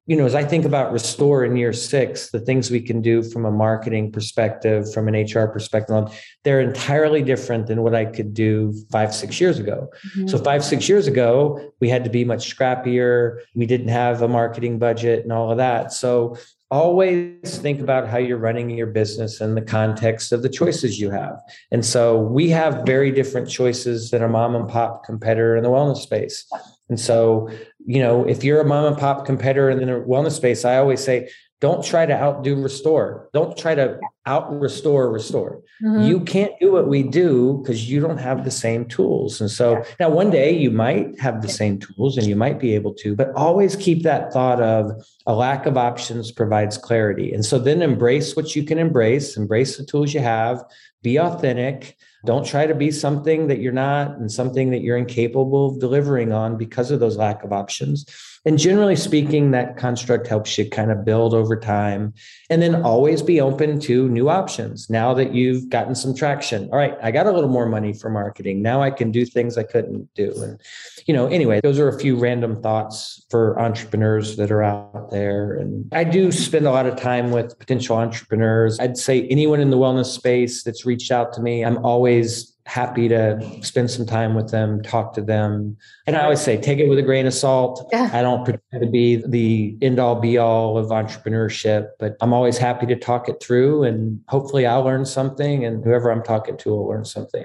you 0.06 0.16
know, 0.16 0.26
as 0.26 0.34
I 0.34 0.44
think 0.44 0.66
about 0.66 0.92
Restore 0.92 1.44
in 1.44 1.56
year 1.56 1.72
six, 1.72 2.30
the 2.30 2.40
things 2.40 2.70
we 2.70 2.80
can 2.80 3.00
do 3.00 3.22
from 3.22 3.46
a 3.46 3.50
marketing 3.50 4.12
perspective, 4.12 4.92
from 4.92 5.08
an 5.08 5.14
HR 5.14 5.46
perspective, 5.46 6.12
they're 6.42 6.60
entirely 6.60 7.22
different 7.22 7.68
than 7.68 7.82
what 7.82 7.94
I 7.94 8.04
could 8.04 8.34
do 8.34 8.74
five, 8.92 9.14
six 9.14 9.40
years 9.40 9.58
ago. 9.58 9.88
Mm-hmm. 10.08 10.28
So, 10.28 10.38
five, 10.38 10.62
six 10.62 10.90
years 10.90 11.06
ago, 11.06 11.72
we 11.80 11.88
had 11.88 12.04
to 12.04 12.10
be 12.10 12.22
much 12.22 12.54
scrappier. 12.54 13.38
We 13.54 13.64
didn't 13.64 13.88
have 13.88 14.20
a 14.20 14.28
marketing 14.28 14.78
budget 14.78 15.22
and 15.22 15.32
all 15.32 15.50
of 15.50 15.56
that. 15.56 15.90
So, 15.90 16.36
always 16.70 17.58
think 17.58 17.80
about 17.80 18.06
how 18.06 18.18
you're 18.18 18.36
running 18.36 18.68
your 18.70 18.88
business 18.88 19.40
in 19.40 19.54
the 19.54 19.62
context 19.62 20.32
of 20.32 20.42
the 20.42 20.50
choices 20.50 21.00
you 21.00 21.10
have. 21.10 21.40
And 21.70 21.82
so, 21.82 22.18
we 22.18 22.50
have 22.50 22.84
very 22.84 23.10
different 23.10 23.48
choices 23.48 24.10
than 24.10 24.22
a 24.22 24.28
mom 24.28 24.54
and 24.54 24.68
pop 24.68 25.02
competitor 25.04 25.56
in 25.56 25.62
the 25.62 25.70
wellness 25.70 26.02
space. 26.02 26.46
And 26.90 27.00
so, 27.00 27.48
you 27.84 28.00
know, 28.00 28.24
if 28.24 28.42
you're 28.42 28.60
a 28.60 28.64
mom 28.64 28.86
and 28.86 28.98
pop 28.98 29.26
competitor 29.26 29.70
in 29.70 29.78
the 29.78 29.84
wellness 29.86 30.32
space, 30.32 30.64
I 30.64 30.78
always 30.78 31.02
say, 31.02 31.30
don't 31.60 31.84
try 31.84 32.04
to 32.04 32.12
outdo 32.12 32.60
restore. 32.60 33.30
Don't 33.32 33.56
try 33.56 33.74
to 33.74 33.98
out 34.26 34.52
restore 34.60 35.10
restore. 35.10 35.62
Mm-hmm. 35.82 36.02
You 36.02 36.20
can't 36.20 36.52
do 36.60 36.72
what 36.72 36.88
we 36.88 37.02
do 37.02 37.58
because 37.62 37.88
you 37.88 38.00
don't 38.00 38.18
have 38.18 38.44
the 38.44 38.50
same 38.50 38.86
tools. 38.86 39.40
And 39.40 39.50
so 39.50 39.82
now 39.98 40.10
one 40.10 40.30
day 40.30 40.54
you 40.54 40.70
might 40.70 41.18
have 41.20 41.40
the 41.40 41.48
same 41.48 41.78
tools 41.78 42.18
and 42.18 42.26
you 42.26 42.36
might 42.36 42.60
be 42.60 42.74
able 42.74 42.92
to, 42.96 43.14
but 43.14 43.32
always 43.34 43.76
keep 43.76 44.02
that 44.02 44.30
thought 44.30 44.60
of 44.60 44.92
a 45.26 45.34
lack 45.34 45.64
of 45.64 45.78
options 45.78 46.30
provides 46.30 46.76
clarity. 46.76 47.32
And 47.32 47.44
so 47.46 47.58
then 47.58 47.80
embrace 47.80 48.36
what 48.36 48.54
you 48.54 48.62
can 48.62 48.78
embrace, 48.78 49.36
embrace 49.36 49.78
the 49.78 49.86
tools 49.86 50.12
you 50.12 50.20
have, 50.20 50.62
be 51.02 51.18
authentic 51.18 51.96
don't 52.24 52.46
try 52.46 52.66
to 52.66 52.74
be 52.74 52.90
something 52.90 53.48
that 53.48 53.60
you're 53.60 53.72
not 53.72 54.16
and 54.16 54.32
something 54.32 54.70
that 54.70 54.80
you're 54.80 54.96
incapable 54.96 55.68
of 55.68 55.80
delivering 55.80 56.32
on 56.32 56.56
because 56.56 56.90
of 56.90 57.00
those 57.00 57.16
lack 57.16 57.44
of 57.44 57.52
options. 57.52 58.06
And 58.46 58.58
generally 58.58 58.96
speaking, 58.96 59.52
that 59.52 59.78
construct 59.78 60.26
helps 60.26 60.58
you 60.58 60.68
kind 60.68 60.90
of 60.90 61.04
build 61.04 61.32
over 61.32 61.56
time 61.58 62.12
and 62.50 62.60
then 62.60 62.82
always 62.82 63.22
be 63.22 63.40
open 63.40 63.80
to 63.80 64.08
new 64.08 64.28
options. 64.28 64.90
Now 64.90 65.14
that 65.14 65.34
you've 65.34 65.70
gotten 65.70 65.94
some 65.94 66.14
traction, 66.14 66.68
all 66.70 66.78
right, 66.78 66.94
I 67.02 67.10
got 67.10 67.26
a 67.26 67.32
little 67.32 67.48
more 67.48 67.66
money 67.66 67.94
for 67.94 68.10
marketing. 68.10 68.60
Now 68.60 68.82
I 68.82 68.90
can 68.90 69.10
do 69.10 69.24
things 69.24 69.56
I 69.56 69.62
couldn't 69.62 70.12
do. 70.14 70.34
And, 70.42 70.60
you 71.06 71.14
know, 71.14 71.26
anyway, 71.26 71.60
those 71.62 71.78
are 71.78 71.88
a 71.88 71.98
few 71.98 72.16
random 72.16 72.60
thoughts 72.60 73.24
for 73.30 73.58
entrepreneurs 73.58 74.36
that 74.36 74.50
are 74.50 74.62
out 74.62 75.10
there. 75.10 75.54
And 75.54 75.90
I 75.92 76.04
do 76.04 76.30
spend 76.30 76.66
a 76.66 76.70
lot 76.70 76.86
of 76.86 76.96
time 76.96 77.30
with 77.30 77.58
potential 77.58 77.96
entrepreneurs. 77.96 78.78
I'd 78.78 78.98
say 78.98 79.26
anyone 79.28 79.60
in 79.60 79.70
the 79.70 79.78
wellness 79.78 80.06
space 80.06 80.62
that's 80.62 80.84
reached 80.84 81.10
out 81.10 81.32
to 81.34 81.40
me, 81.40 81.64
I'm 81.64 81.84
always 81.84 82.53
happy 82.66 83.08
to 83.08 83.38
spend 83.62 83.90
some 83.90 84.06
time 84.06 84.34
with 84.34 84.50
them, 84.50 84.82
talk 84.82 85.12
to 85.14 85.20
them. 85.20 85.76
And 86.06 86.16
I 86.16 86.24
always 86.24 86.40
say, 86.40 86.56
take 86.56 86.78
it 86.78 86.88
with 86.88 86.98
a 86.98 87.02
grain 87.02 87.26
of 87.26 87.34
salt. 87.34 87.86
Yeah. 87.92 88.10
I 88.12 88.22
don't 88.22 88.44
pretend 88.44 88.82
to 88.82 88.90
be 88.90 89.16
the 89.16 89.76
end 89.82 89.98
all 89.98 90.18
be 90.20 90.38
all 90.38 90.78
of 90.78 90.86
entrepreneurship, 90.86 91.88
but 91.98 92.16
I'm 92.20 92.32
always 92.32 92.56
happy 92.56 92.86
to 92.86 92.96
talk 92.96 93.28
it 93.28 93.42
through. 93.42 93.84
And 93.84 94.20
hopefully 94.28 94.66
I'll 94.66 94.82
learn 94.82 95.04
something 95.04 95.64
and 95.64 95.84
whoever 95.84 96.10
I'm 96.10 96.22
talking 96.22 96.56
to 96.58 96.70
will 96.70 96.88
learn 96.88 97.04
something. 97.04 97.44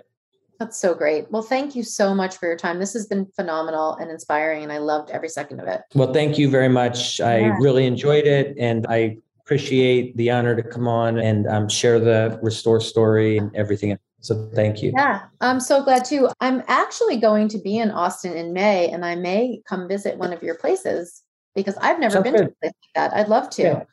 That's 0.57 0.77
so 0.77 0.93
great. 0.93 1.31
Well, 1.31 1.41
thank 1.41 1.73
you 1.73 1.83
so 1.83 2.13
much 2.13 2.35
for 2.37 2.45
your 2.45 2.57
time. 2.57 2.79
This 2.79 2.91
has 2.91 3.07
been 3.07 3.25
phenomenal 3.33 3.95
and 3.95 4.11
inspiring, 4.11 4.61
and 4.63 4.73
I 4.73 4.79
loved 4.79 5.09
every 5.09 5.29
second 5.29 5.61
of 5.61 5.69
it. 5.69 5.83
Well, 5.95 6.11
thank 6.11 6.37
you 6.37 6.49
very 6.49 6.67
much. 6.67 7.21
I 7.21 7.39
yeah. 7.39 7.57
really 7.61 7.85
enjoyed 7.85 8.27
it, 8.27 8.57
and 8.59 8.85
I 8.89 9.19
appreciate 9.39 10.17
the 10.17 10.29
honor 10.31 10.57
to 10.57 10.61
come 10.61 10.85
on 10.85 11.17
and 11.17 11.47
um, 11.47 11.69
share 11.69 11.97
the 11.97 12.37
Restore 12.43 12.81
story 12.81 13.37
and 13.37 13.55
everything. 13.55 13.97
So 14.21 14.49
thank 14.53 14.81
you. 14.81 14.91
Yeah, 14.95 15.21
I'm 15.39 15.59
so 15.59 15.83
glad 15.83 16.05
too. 16.05 16.29
I'm 16.41 16.63
actually 16.67 17.17
going 17.17 17.47
to 17.49 17.57
be 17.57 17.77
in 17.77 17.91
Austin 17.91 18.33
in 18.33 18.53
May, 18.53 18.89
and 18.89 19.05
I 19.05 19.15
may 19.15 19.61
come 19.67 19.87
visit 19.87 20.17
one 20.17 20.33
of 20.33 20.43
your 20.43 20.55
places 20.55 21.23
because 21.55 21.77
I've 21.77 21.99
never 21.99 22.13
Sounds 22.13 22.23
been 22.23 22.33
good. 22.33 22.47
to 22.47 22.47
a 22.47 22.55
place 22.61 22.73
like 22.73 23.11
that. 23.11 23.13
I'd 23.13 23.29
love 23.29 23.49
to. 23.51 23.61
Yeah. 23.61 23.83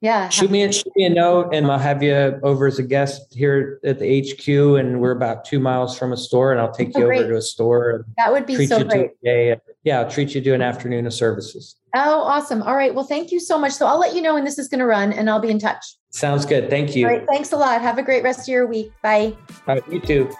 yeah. 0.00 0.28
Shoot 0.30 0.50
me, 0.50 0.64
a, 0.64 0.72
shoot 0.72 0.92
me 0.96 1.04
a 1.04 1.10
note, 1.10 1.54
and 1.54 1.66
I'll 1.70 1.78
have 1.78 2.02
you 2.02 2.12
over 2.42 2.66
as 2.66 2.78
a 2.78 2.82
guest 2.82 3.32
here 3.34 3.78
at 3.84 4.00
the 4.00 4.20
HQ. 4.20 4.48
And 4.48 5.00
we're 5.00 5.12
about 5.12 5.44
two 5.44 5.60
miles 5.60 5.96
from 5.96 6.12
a 6.12 6.16
store, 6.16 6.50
and 6.50 6.60
I'll 6.60 6.72
take 6.72 6.92
oh, 6.96 7.00
you 7.00 7.06
great. 7.06 7.20
over 7.20 7.30
to 7.30 7.36
a 7.36 7.42
store. 7.42 8.04
That 8.16 8.32
would 8.32 8.46
be 8.46 8.66
so 8.66 8.82
great. 8.82 9.12
Yeah, 9.22 10.00
I'll 10.00 10.10
treat 10.10 10.34
you 10.34 10.40
to 10.40 10.54
an 10.54 10.62
afternoon 10.62 11.06
of 11.06 11.14
services. 11.14 11.76
Oh, 11.94 12.20
awesome. 12.20 12.62
All 12.62 12.74
right. 12.74 12.94
Well, 12.94 13.04
thank 13.04 13.32
you 13.32 13.40
so 13.40 13.58
much. 13.58 13.72
So 13.72 13.86
I'll 13.86 13.98
let 13.98 14.14
you 14.14 14.22
know 14.22 14.34
when 14.34 14.44
this 14.44 14.58
is 14.58 14.68
going 14.68 14.80
to 14.80 14.86
run, 14.86 15.12
and 15.12 15.28
I'll 15.30 15.40
be 15.40 15.50
in 15.50 15.58
touch. 15.58 15.84
Sounds 16.10 16.44
good. 16.44 16.70
Thank 16.70 16.94
you. 16.94 17.06
All 17.06 17.12
right. 17.12 17.26
Thanks 17.26 17.52
a 17.52 17.56
lot. 17.56 17.80
Have 17.80 17.98
a 17.98 18.02
great 18.02 18.22
rest 18.22 18.40
of 18.40 18.48
your 18.48 18.66
week. 18.66 18.92
Bye. 19.02 19.36
All 19.66 19.74
right. 19.74 19.88
You 19.92 20.00
too. 20.00 20.30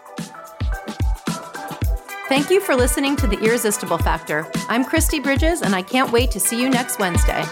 Thank 2.28 2.50
you 2.50 2.60
for 2.60 2.76
listening 2.76 3.16
to 3.16 3.26
The 3.26 3.38
Irresistible 3.38 3.98
Factor. 3.98 4.50
I'm 4.68 4.84
Christy 4.84 5.18
Bridges, 5.18 5.62
and 5.62 5.74
I 5.74 5.80
can't 5.80 6.12
wait 6.12 6.30
to 6.32 6.40
see 6.40 6.60
you 6.60 6.68
next 6.68 6.98
Wednesday. 6.98 7.44